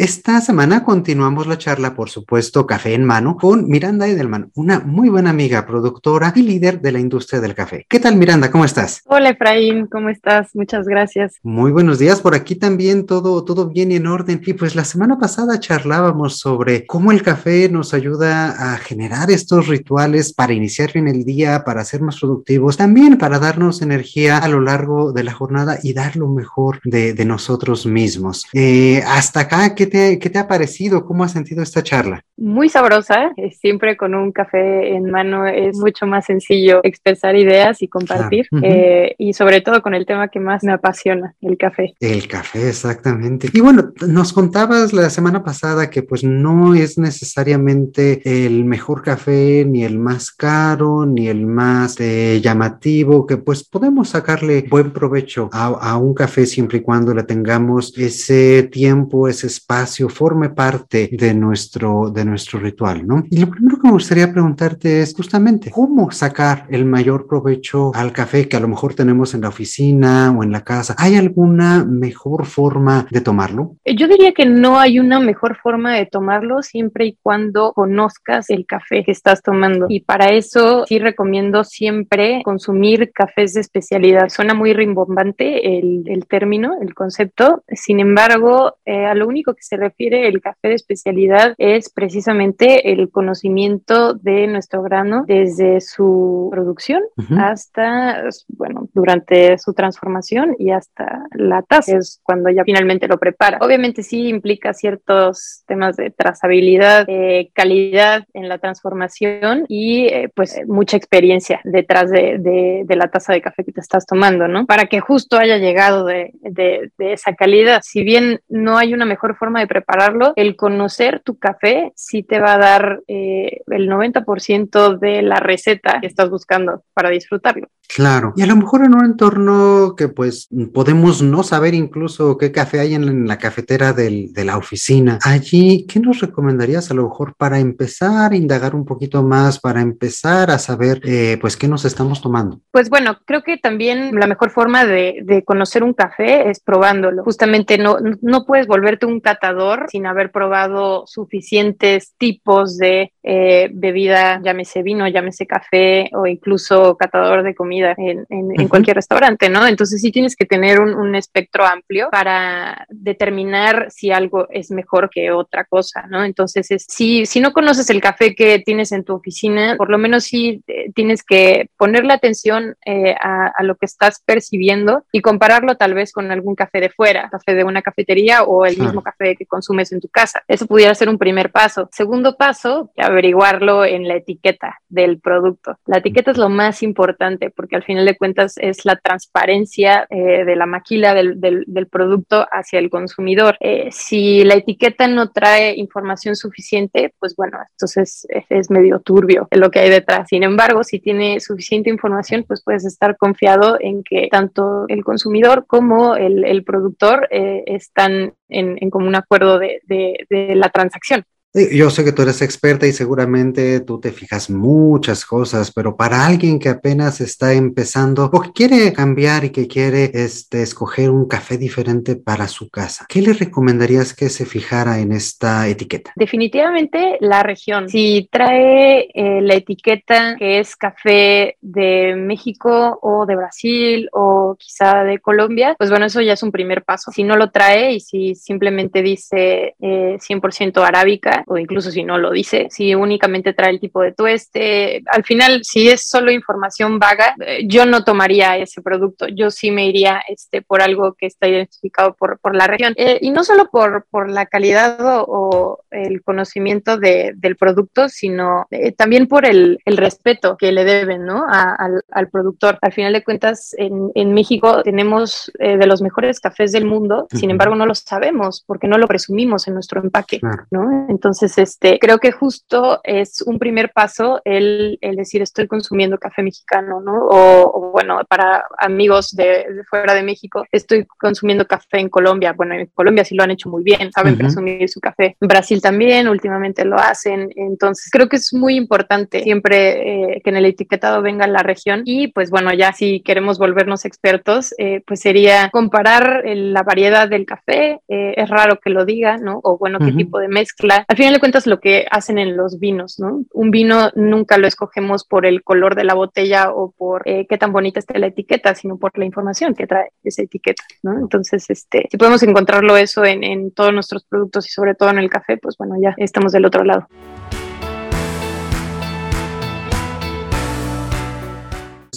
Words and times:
Esta 0.00 0.40
semana 0.40 0.82
continuamos 0.82 1.46
la 1.46 1.58
charla, 1.58 1.94
por 1.94 2.08
supuesto, 2.08 2.66
café 2.66 2.94
en 2.94 3.04
mano, 3.04 3.36
con 3.36 3.68
Miranda 3.68 4.08
Edelman, 4.08 4.50
una 4.54 4.80
muy 4.80 5.10
buena 5.10 5.28
amiga, 5.28 5.66
productora 5.66 6.32
y 6.34 6.40
líder 6.40 6.80
de 6.80 6.92
la 6.92 7.00
industria 7.00 7.38
del 7.38 7.54
café. 7.54 7.84
¿Qué 7.86 8.00
tal, 8.00 8.16
Miranda? 8.16 8.50
¿Cómo 8.50 8.64
estás? 8.64 9.02
Hola, 9.04 9.28
Efraín, 9.28 9.88
¿cómo 9.88 10.08
estás? 10.08 10.56
Muchas 10.56 10.86
gracias. 10.86 11.34
Muy 11.42 11.70
buenos 11.70 11.98
días. 11.98 12.22
Por 12.22 12.34
aquí 12.34 12.54
también 12.54 13.04
todo, 13.04 13.44
todo 13.44 13.68
bien 13.68 13.92
y 13.92 13.96
en 13.96 14.06
orden. 14.06 14.40
Y 14.42 14.54
pues 14.54 14.74
la 14.74 14.86
semana 14.86 15.18
pasada 15.18 15.60
charlábamos 15.60 16.38
sobre 16.38 16.86
cómo 16.86 17.12
el 17.12 17.22
café 17.22 17.68
nos 17.68 17.92
ayuda 17.92 18.72
a 18.72 18.78
generar 18.78 19.30
estos 19.30 19.66
rituales 19.66 20.32
para 20.32 20.54
iniciar 20.54 20.94
bien 20.94 21.08
el 21.08 21.26
día, 21.26 21.62
para 21.62 21.84
ser 21.84 22.00
más 22.00 22.18
productivos, 22.18 22.78
también 22.78 23.18
para 23.18 23.38
darnos 23.38 23.82
energía 23.82 24.38
a 24.38 24.48
lo 24.48 24.62
largo 24.62 25.12
de 25.12 25.24
la 25.24 25.34
jornada 25.34 25.78
y 25.82 25.92
dar 25.92 26.16
lo 26.16 26.28
mejor 26.28 26.80
de, 26.84 27.12
de 27.12 27.24
nosotros 27.26 27.84
mismos. 27.84 28.46
Eh, 28.54 29.02
hasta 29.06 29.40
acá, 29.40 29.74
¿qué 29.74 29.89
te, 29.90 30.18
¿qué 30.18 30.30
te 30.30 30.38
ha 30.38 30.48
parecido? 30.48 31.04
¿Cómo 31.04 31.24
has 31.24 31.32
sentido 31.32 31.62
esta 31.62 31.82
charla? 31.82 32.24
Muy 32.36 32.68
sabrosa, 32.70 33.32
eh, 33.36 33.50
siempre 33.50 33.96
con 33.96 34.14
un 34.14 34.32
café 34.32 34.94
en 34.94 35.10
mano 35.10 35.46
es 35.46 35.76
mucho 35.76 36.06
más 36.06 36.24
sencillo 36.24 36.80
expresar 36.82 37.36
ideas 37.36 37.82
y 37.82 37.88
compartir, 37.88 38.46
claro. 38.48 38.66
uh 38.66 38.68
-huh. 38.68 38.72
eh, 38.72 39.14
y 39.18 39.32
sobre 39.34 39.60
todo 39.60 39.82
con 39.82 39.94
el 39.94 40.06
tema 40.06 40.28
que 40.28 40.40
más 40.40 40.62
me 40.64 40.72
apasiona, 40.72 41.34
el 41.42 41.56
café. 41.58 41.92
El 42.00 42.26
café, 42.28 42.68
exactamente. 42.68 43.48
Y 43.52 43.60
bueno, 43.60 43.92
nos 44.06 44.32
contabas 44.32 44.92
la 44.92 45.10
semana 45.10 45.42
pasada 45.42 45.90
que 45.90 46.02
pues 46.02 46.22
no 46.24 46.74
es 46.74 46.96
necesariamente 46.96 48.22
el 48.46 48.64
mejor 48.64 49.02
café, 49.02 49.64
ni 49.66 49.84
el 49.84 49.98
más 49.98 50.30
caro, 50.30 51.04
ni 51.04 51.28
el 51.28 51.44
más 51.46 51.96
eh, 52.00 52.40
llamativo, 52.40 53.26
que 53.26 53.36
pues 53.36 53.64
podemos 53.64 54.10
sacarle 54.10 54.64
buen 54.70 54.92
provecho 54.92 55.50
a, 55.52 55.66
a 55.66 55.96
un 55.98 56.14
café 56.14 56.46
siempre 56.46 56.78
y 56.78 56.82
cuando 56.82 57.12
le 57.14 57.24
tengamos 57.24 57.92
ese 57.98 58.62
tiempo, 58.62 59.28
ese 59.28 59.46
espacio 59.46 59.79
espacio 59.80 60.08
forme 60.08 60.50
parte 60.50 61.08
de 61.12 61.34
nuestro, 61.34 62.10
de 62.10 62.24
nuestro 62.24 62.58
ritual, 62.60 63.06
¿no? 63.06 63.24
Y 63.30 63.40
lo 63.40 63.48
primero 63.48 63.78
que 63.78 63.88
me 63.88 63.92
gustaría 63.92 64.30
preguntarte 64.30 65.00
es 65.00 65.14
justamente 65.14 65.70
cómo 65.70 66.10
sacar 66.10 66.66
el 66.70 66.84
mayor 66.84 67.26
provecho 67.26 67.90
al 67.94 68.12
café 68.12 68.48
que 68.48 68.56
a 68.56 68.60
lo 68.60 68.68
mejor 68.68 68.94
tenemos 68.94 69.34
en 69.34 69.42
la 69.42 69.48
oficina 69.48 70.34
o 70.36 70.44
en 70.44 70.52
la 70.52 70.62
casa. 70.62 70.94
¿Hay 70.98 71.16
alguna 71.16 71.84
mejor 71.84 72.44
forma 72.46 73.06
de 73.10 73.20
tomarlo? 73.20 73.76
Yo 73.84 74.06
diría 74.06 74.32
que 74.32 74.46
no 74.46 74.78
hay 74.78 74.98
una 74.98 75.18
mejor 75.20 75.56
forma 75.56 75.94
de 75.94 76.06
tomarlo 76.06 76.62
siempre 76.62 77.06
y 77.06 77.18
cuando 77.22 77.72
conozcas 77.72 78.50
el 78.50 78.66
café 78.66 79.02
que 79.04 79.12
estás 79.12 79.42
tomando. 79.42 79.86
Y 79.88 80.00
para 80.00 80.26
eso 80.30 80.84
sí 80.86 80.98
recomiendo 80.98 81.64
siempre 81.64 82.42
consumir 82.44 83.12
cafés 83.12 83.54
de 83.54 83.60
especialidad. 83.60 84.28
Suena 84.28 84.54
muy 84.54 84.74
rimbombante 84.74 85.78
el, 85.78 86.04
el 86.06 86.26
término, 86.26 86.74
el 86.82 86.94
concepto. 86.94 87.64
Sin 87.68 88.00
embargo, 88.00 88.76
eh, 88.84 89.06
a 89.06 89.14
lo 89.14 89.26
único 89.26 89.54
que 89.54 89.62
se 89.70 89.76
refiere 89.76 90.26
el 90.26 90.40
café 90.40 90.68
de 90.68 90.74
especialidad 90.74 91.54
es 91.56 91.90
precisamente 91.90 92.90
el 92.90 93.08
conocimiento 93.08 94.14
de 94.14 94.48
nuestro 94.48 94.82
grano 94.82 95.22
desde 95.28 95.80
su 95.80 96.48
producción 96.50 97.02
uh 97.16 97.22
-huh. 97.22 97.52
hasta, 97.52 98.24
bueno, 98.48 98.88
durante 98.92 99.58
su 99.58 99.72
transformación 99.72 100.56
y 100.58 100.72
hasta 100.72 101.24
la 101.34 101.62
taza, 101.62 101.98
es 101.98 102.20
cuando 102.24 102.50
ya 102.50 102.64
finalmente 102.64 103.06
lo 103.06 103.18
prepara. 103.18 103.58
Obviamente 103.60 104.02
sí 104.02 104.26
implica 104.26 104.74
ciertos 104.74 105.62
temas 105.68 105.96
de 105.96 106.10
trazabilidad, 106.10 107.04
eh, 107.06 107.50
calidad 107.54 108.24
en 108.34 108.48
la 108.48 108.58
transformación 108.58 109.66
y 109.68 110.06
eh, 110.06 110.30
pues 110.34 110.60
mucha 110.66 110.96
experiencia 110.96 111.60
detrás 111.62 112.10
de, 112.10 112.38
de, 112.38 112.82
de, 112.86 112.96
la 112.96 113.08
taza 113.08 113.32
de 113.32 113.40
café 113.40 113.62
que 113.64 113.72
te 113.72 113.80
estás 113.80 114.04
tomando, 114.04 114.48
¿no? 114.48 114.66
Para 114.66 114.86
que 114.86 114.98
justo 114.98 115.36
haya 115.38 115.58
llegado 115.58 116.06
de, 116.06 116.32
de 116.42 117.12
esa 117.12 117.34
calidad. 117.34 117.82
Si 117.84 118.02
bien 118.02 118.40
no 118.48 118.76
hay 118.76 118.94
una 118.94 119.04
mejor 119.04 119.36
forma 119.36 119.49
de 119.58 119.66
prepararlo, 119.66 120.32
el 120.36 120.54
conocer 120.54 121.20
tu 121.24 121.36
café 121.36 121.92
sí 121.96 122.22
te 122.22 122.38
va 122.38 122.54
a 122.54 122.58
dar 122.58 123.00
eh, 123.08 123.62
el 123.66 123.88
90% 123.88 124.98
de 124.98 125.22
la 125.22 125.40
receta 125.40 125.98
que 126.00 126.06
estás 126.06 126.30
buscando 126.30 126.84
para 126.94 127.10
disfrutarlo. 127.10 127.68
Claro, 127.94 128.34
y 128.36 128.42
a 128.42 128.46
lo 128.46 128.54
mejor 128.54 128.84
en 128.84 128.94
un 128.94 129.04
entorno 129.04 129.94
que 129.96 130.06
pues 130.06 130.48
podemos 130.72 131.22
no 131.22 131.42
saber 131.42 131.74
incluso 131.74 132.38
qué 132.38 132.52
café 132.52 132.78
hay 132.78 132.94
en 132.94 133.26
la 133.26 133.38
cafetera 133.38 133.92
del, 133.92 134.32
de 134.32 134.44
la 134.44 134.58
oficina. 134.58 135.18
Allí, 135.24 135.86
¿qué 135.88 135.98
nos 135.98 136.20
recomendarías 136.20 136.90
a 136.90 136.94
lo 136.94 137.08
mejor 137.08 137.34
para 137.36 137.58
empezar 137.58 138.30
a 138.30 138.36
indagar 138.36 138.76
un 138.76 138.84
poquito 138.84 139.24
más, 139.24 139.58
para 139.58 139.80
empezar 139.80 140.52
a 140.52 140.58
saber 140.58 141.00
eh, 141.02 141.36
pues 141.40 141.56
qué 141.56 141.66
nos 141.66 141.84
estamos 141.84 142.22
tomando? 142.22 142.60
Pues 142.70 142.90
bueno, 142.90 143.18
creo 143.24 143.42
que 143.42 143.58
también 143.58 144.14
la 144.14 144.28
mejor 144.28 144.50
forma 144.50 144.84
de, 144.84 145.22
de 145.24 145.44
conocer 145.44 145.82
un 145.82 145.94
café 145.94 146.48
es 146.48 146.60
probándolo. 146.60 147.24
Justamente 147.24 147.76
no, 147.76 147.96
no 148.22 148.44
puedes 148.44 148.68
volverte 148.68 149.06
un 149.06 149.20
catador 149.40 149.86
sin 149.90 150.06
haber 150.06 150.30
probado 150.30 151.04
suficientes 151.06 152.14
tipos 152.18 152.76
de 152.76 153.12
eh, 153.22 153.70
bebida, 153.72 154.40
llámese 154.42 154.82
vino, 154.82 155.08
llámese 155.08 155.46
café 155.46 156.10
o 156.12 156.26
incluso 156.26 156.96
catador 156.96 157.42
de 157.42 157.54
comida 157.54 157.94
en, 157.96 158.26
en, 158.28 158.44
uh 158.46 158.48
-huh. 158.48 158.60
en, 158.62 158.68
cualquier 158.68 158.96
restaurante, 158.96 159.48
¿no? 159.48 159.66
Entonces 159.66 160.00
sí 160.00 160.12
tienes 160.12 160.36
que 160.36 160.44
tener 160.44 160.80
un, 160.80 160.94
un, 160.94 161.14
espectro 161.14 161.64
amplio 161.64 162.08
para 162.10 162.86
determinar 162.88 163.86
si 163.90 164.10
algo 164.10 164.46
es 164.50 164.70
mejor 164.70 165.10
que 165.10 165.30
otra 165.32 165.64
cosa, 165.64 166.06
¿no? 166.08 166.24
Entonces, 166.24 166.70
es, 166.70 166.84
si, 166.88 167.26
si 167.26 167.40
no 167.40 167.52
conoces 167.52 167.90
el 167.90 168.00
café 168.00 168.34
que 168.34 168.58
tienes 168.60 168.92
en 168.92 169.04
tu 169.04 169.14
oficina, 169.14 169.76
por 169.76 169.90
lo 169.90 169.98
menos 169.98 170.24
sí 170.24 170.62
eh, 170.66 170.90
tienes 170.94 171.22
que 171.22 171.68
ponerle 171.76 172.12
atención 172.12 172.76
eh, 172.84 173.14
a, 173.20 173.52
a, 173.56 173.62
lo 173.62 173.74
que 173.76 173.86
estás 173.86 174.22
percibiendo 174.24 175.04
y 175.12 175.20
compararlo 175.20 175.76
tal 175.76 175.94
vez 175.94 176.12
con 176.12 176.30
algún 176.30 176.54
café 176.54 176.80
de 176.80 176.90
fuera, 176.90 177.28
café 177.30 177.54
de 177.54 177.64
una 177.64 177.82
cafetería 177.82 178.44
o 178.44 178.64
el 178.66 178.78
mismo 178.78 179.02
café 179.02 179.29
que 179.36 179.46
consumes 179.46 179.92
en 179.92 180.00
tu 180.00 180.08
casa. 180.08 180.42
Eso 180.48 180.66
pudiera 180.66 180.94
ser 180.94 181.08
un 181.08 181.18
primer 181.18 181.50
paso. 181.50 181.88
Segundo 181.92 182.36
paso, 182.36 182.90
averiguarlo 182.96 183.84
en 183.84 184.08
la 184.08 184.16
etiqueta 184.16 184.78
del 184.88 185.20
producto. 185.20 185.78
La 185.86 185.98
etiqueta 185.98 186.30
es 186.30 186.38
lo 186.38 186.48
más 186.48 186.82
importante 186.82 187.50
porque 187.50 187.76
al 187.76 187.84
final 187.84 188.04
de 188.04 188.16
cuentas 188.16 188.54
es 188.58 188.84
la 188.84 188.96
transparencia 188.96 190.06
eh, 190.10 190.44
de 190.44 190.56
la 190.56 190.66
maquila 190.66 191.14
del, 191.14 191.40
del, 191.40 191.86
producto 191.90 192.46
hacia 192.52 192.78
el 192.78 192.90
consumidor. 192.90 193.56
Eh, 193.60 193.88
si 193.90 194.44
la 194.44 194.54
etiqueta 194.54 195.08
no 195.08 195.30
trae 195.30 195.74
información 195.76 196.36
suficiente, 196.36 197.14
pues 197.18 197.34
bueno, 197.34 197.58
entonces 197.70 198.26
es, 198.28 198.44
es, 198.48 198.70
medio 198.70 199.00
turbio 199.00 199.48
lo 199.50 199.70
que 199.70 199.80
hay 199.80 199.90
detrás. 199.90 200.28
Sin 200.28 200.42
embargo, 200.42 200.84
si 200.84 201.00
tiene 201.00 201.40
suficiente 201.40 201.90
información, 201.90 202.44
pues 202.46 202.62
puedes 202.62 202.84
estar 202.84 203.16
confiado 203.16 203.76
en 203.80 204.02
que 204.02 204.28
tanto 204.30 204.84
el 204.88 205.04
consumidor 205.04 205.66
como 205.66 206.16
el, 206.16 206.44
el 206.44 206.64
productor 206.64 207.28
eh, 207.30 207.64
están 207.66 208.34
en, 208.50 208.76
en 208.80 208.90
común 208.90 209.14
acuerdo 209.14 209.58
de, 209.58 209.80
de, 209.84 210.26
de 210.28 210.54
la 210.54 210.68
transacción. 210.68 211.24
Yo 211.52 211.90
sé 211.90 212.04
que 212.04 212.12
tú 212.12 212.22
eres 212.22 212.42
experta 212.42 212.86
y 212.86 212.92
seguramente 212.92 213.80
tú 213.80 213.98
te 213.98 214.12
fijas 214.12 214.50
muchas 214.50 215.24
cosas, 215.24 215.72
pero 215.72 215.96
para 215.96 216.24
alguien 216.24 216.60
que 216.60 216.68
apenas 216.68 217.20
está 217.20 217.54
empezando 217.54 218.30
o 218.32 218.40
que 218.40 218.52
quiere 218.52 218.92
cambiar 218.92 219.44
y 219.44 219.50
que 219.50 219.66
quiere 219.66 220.12
este, 220.14 220.62
escoger 220.62 221.10
un 221.10 221.26
café 221.26 221.58
diferente 221.58 222.14
para 222.14 222.46
su 222.46 222.70
casa, 222.70 223.04
¿qué 223.08 223.20
le 223.20 223.32
recomendarías 223.32 224.14
que 224.14 224.28
se 224.28 224.46
fijara 224.46 225.00
en 225.00 225.10
esta 225.10 225.66
etiqueta? 225.66 226.12
Definitivamente 226.14 227.18
la 227.18 227.42
región. 227.42 227.88
Si 227.88 228.28
trae 228.30 229.08
eh, 229.12 229.40
la 229.42 229.54
etiqueta 229.54 230.36
que 230.38 230.60
es 230.60 230.76
café 230.76 231.56
de 231.60 232.14
México 232.14 233.00
o 233.02 233.26
de 233.26 233.34
Brasil 233.34 234.08
o 234.12 234.54
quizá 234.56 235.02
de 235.02 235.18
Colombia, 235.18 235.74
pues 235.76 235.90
bueno, 235.90 236.06
eso 236.06 236.20
ya 236.20 236.34
es 236.34 236.42
un 236.44 236.52
primer 236.52 236.84
paso. 236.84 237.10
Si 237.10 237.24
no 237.24 237.36
lo 237.36 237.50
trae 237.50 237.94
y 237.94 237.98
si 238.00 238.36
simplemente 238.36 239.02
dice 239.02 239.74
eh, 239.80 240.16
100% 240.20 240.80
arábica, 240.86 241.39
o 241.46 241.58
incluso 241.58 241.90
si 241.90 242.04
no 242.04 242.18
lo 242.18 242.30
dice, 242.30 242.68
si 242.70 242.94
únicamente 242.94 243.52
trae 243.52 243.70
el 243.70 243.80
tipo 243.80 244.02
de 244.02 244.12
tueste, 244.12 245.02
al 245.06 245.24
final 245.24 245.60
si 245.62 245.88
es 245.88 246.08
solo 246.08 246.30
información 246.30 246.98
vaga, 246.98 247.34
eh, 247.44 247.66
yo 247.66 247.86
no 247.86 248.04
tomaría 248.04 248.56
ese 248.56 248.82
producto, 248.82 249.26
yo 249.28 249.50
sí 249.50 249.70
me 249.70 249.86
iría 249.86 250.22
este, 250.28 250.62
por 250.62 250.82
algo 250.82 251.14
que 251.14 251.26
está 251.26 251.48
identificado 251.48 252.14
por, 252.14 252.38
por 252.38 252.54
la 252.54 252.66
región. 252.66 252.94
Eh, 252.96 253.18
y 253.20 253.30
no 253.30 253.44
solo 253.44 253.68
por, 253.70 254.06
por 254.10 254.30
la 254.30 254.46
calidad 254.46 255.00
o, 255.00 255.24
o 255.28 255.78
el 255.90 256.22
conocimiento 256.22 256.96
de, 256.96 257.32
del 257.36 257.56
producto, 257.56 258.08
sino 258.08 258.66
eh, 258.70 258.92
también 258.92 259.26
por 259.26 259.46
el, 259.46 259.78
el, 259.84 259.96
respeto 259.96 260.56
que 260.56 260.72
le 260.72 260.84
deben 260.84 261.24
¿no? 261.24 261.44
A, 261.48 261.74
al, 261.74 262.02
al, 262.10 262.28
productor. 262.28 262.78
Al 262.80 262.92
final 262.92 263.12
de 263.12 263.24
cuentas, 263.24 263.74
en, 263.76 264.10
en 264.14 264.32
México 264.32 264.82
tenemos 264.82 265.50
eh, 265.58 265.76
de 265.76 265.86
los 265.86 266.02
mejores 266.02 266.40
cafés 266.40 266.72
del 266.72 266.86
mundo, 266.86 267.26
sin 267.30 267.50
embargo 267.50 267.74
no 267.74 267.86
lo 267.86 267.94
sabemos 267.94 268.64
porque 268.66 268.88
no 268.88 268.98
lo 268.98 269.06
presumimos 269.06 269.68
en 269.68 269.74
nuestro 269.74 270.02
empaque. 270.02 270.40
¿no? 270.70 271.06
Entonces, 271.08 271.29
Entonces, 271.30 271.58
este, 271.58 272.00
creo 272.00 272.18
que 272.18 272.32
justo 272.32 272.98
es 273.04 273.40
un 273.42 273.60
primer 273.60 273.92
paso 273.92 274.40
el, 274.44 274.98
el 275.00 275.14
decir 275.14 275.42
estoy 275.42 275.68
consumiendo 275.68 276.18
café 276.18 276.42
mexicano, 276.42 277.00
¿no? 277.00 277.28
O, 277.30 277.92
bueno, 277.92 278.20
para 278.28 278.64
amigos 278.78 279.30
de, 279.36 279.64
fuera 279.88 280.12
de 280.14 280.24
México, 280.24 280.64
estoy 280.72 281.06
consumiendo 281.20 281.68
café 281.68 282.00
en 282.00 282.08
Colombia. 282.08 282.52
Bueno, 282.52 282.74
en 282.74 282.86
Colombia 282.86 283.24
sí 283.24 283.36
lo 283.36 283.44
han 283.44 283.52
hecho 283.52 283.68
muy 283.68 283.84
bien, 283.84 284.10
saben 284.10 284.36
presumir 284.36 284.88
su 284.88 284.98
café. 284.98 285.36
En 285.40 285.46
Brasil 285.46 285.80
también, 285.80 286.26
últimamente 286.26 286.84
lo 286.84 286.96
hacen. 286.96 287.48
Entonces, 287.54 288.10
creo 288.10 288.28
que 288.28 288.34
es 288.34 288.52
muy 288.52 288.74
importante 288.74 289.44
siempre 289.44 290.32
eh, 290.32 290.40
que 290.42 290.50
en 290.50 290.56
el 290.56 290.64
etiquetado 290.64 291.22
venga 291.22 291.46
la 291.46 291.62
región 291.62 292.02
y 292.06 292.26
pues 292.26 292.50
bueno, 292.50 292.74
ya 292.74 292.92
si 292.92 293.20
queremos 293.20 293.60
volvernos 293.60 294.04
expertos, 294.04 294.74
eh, 294.78 295.00
pues 295.06 295.20
sería 295.20 295.70
comparar 295.70 296.42
la 296.44 296.82
variedad 296.82 297.28
del 297.28 297.46
café. 297.46 298.00
Eh, 298.08 298.34
es 298.36 298.50
raro 298.50 298.80
que 298.82 298.90
lo 298.90 299.04
diga, 299.04 299.36
¿no? 299.36 299.60
O 299.62 299.78
bueno, 299.78 300.00
qué 300.00 300.10
tipo 300.10 300.40
de 300.40 300.48
mezcla. 300.48 301.04
Al 301.06 301.16
final 301.20 301.34
de 301.34 301.40
cuentas, 301.40 301.66
lo 301.66 301.80
que 301.80 302.06
hacen 302.10 302.38
en 302.38 302.56
los 302.56 302.78
vinos, 302.78 303.18
¿no? 303.18 303.44
Un 303.52 303.70
vino 303.70 304.10
nunca 304.14 304.58
lo 304.58 304.66
escogemos 304.66 305.24
por 305.24 305.46
el 305.46 305.62
color 305.62 305.94
de 305.94 306.04
la 306.04 306.14
botella 306.14 306.70
o 306.70 306.92
por 306.92 307.24
qué 307.24 307.58
tan 307.58 307.72
bonita 307.72 308.00
esté 308.00 308.18
la 308.18 308.28
etiqueta, 308.28 308.74
sino 308.74 308.98
por 308.98 309.16
la 309.18 309.24
información 309.24 309.74
que 309.74 309.86
trae 309.86 310.10
esa 310.24 310.42
etiqueta, 310.42 310.82
¿no? 311.02 311.18
Entonces, 311.18 311.68
este, 311.68 312.08
si 312.10 312.16
podemos 312.16 312.42
encontrarlo 312.42 312.96
eso 312.96 313.24
en 313.24 313.70
todos 313.72 313.92
nuestros 313.92 314.24
productos 314.24 314.66
y 314.66 314.70
sobre 314.70 314.94
todo 314.94 315.10
en 315.10 315.18
el 315.18 315.30
café, 315.30 315.56
pues 315.56 315.76
bueno, 315.76 315.94
ya 316.00 316.14
estamos 316.16 316.52
del 316.52 316.64
otro 316.64 316.84
lado. 316.84 317.06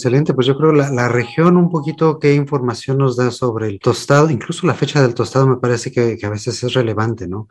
Excelente, 0.04 0.34
pues 0.34 0.46
yo 0.46 0.54
creo 0.54 0.70
la, 0.70 0.90
la 0.90 1.08
región 1.08 1.56
un 1.56 1.70
poquito 1.70 2.18
qué 2.18 2.34
información 2.34 2.98
nos 2.98 3.16
da 3.16 3.30
sobre 3.30 3.68
el 3.68 3.80
tostado, 3.80 4.28
incluso 4.28 4.66
la 4.66 4.74
fecha 4.74 5.00
del 5.00 5.14
tostado 5.14 5.46
me 5.46 5.56
parece 5.56 5.90
que, 5.90 6.18
a 6.22 6.28
veces 6.28 6.62
es 6.62 6.74
relevante, 6.74 7.26
¿no? 7.26 7.48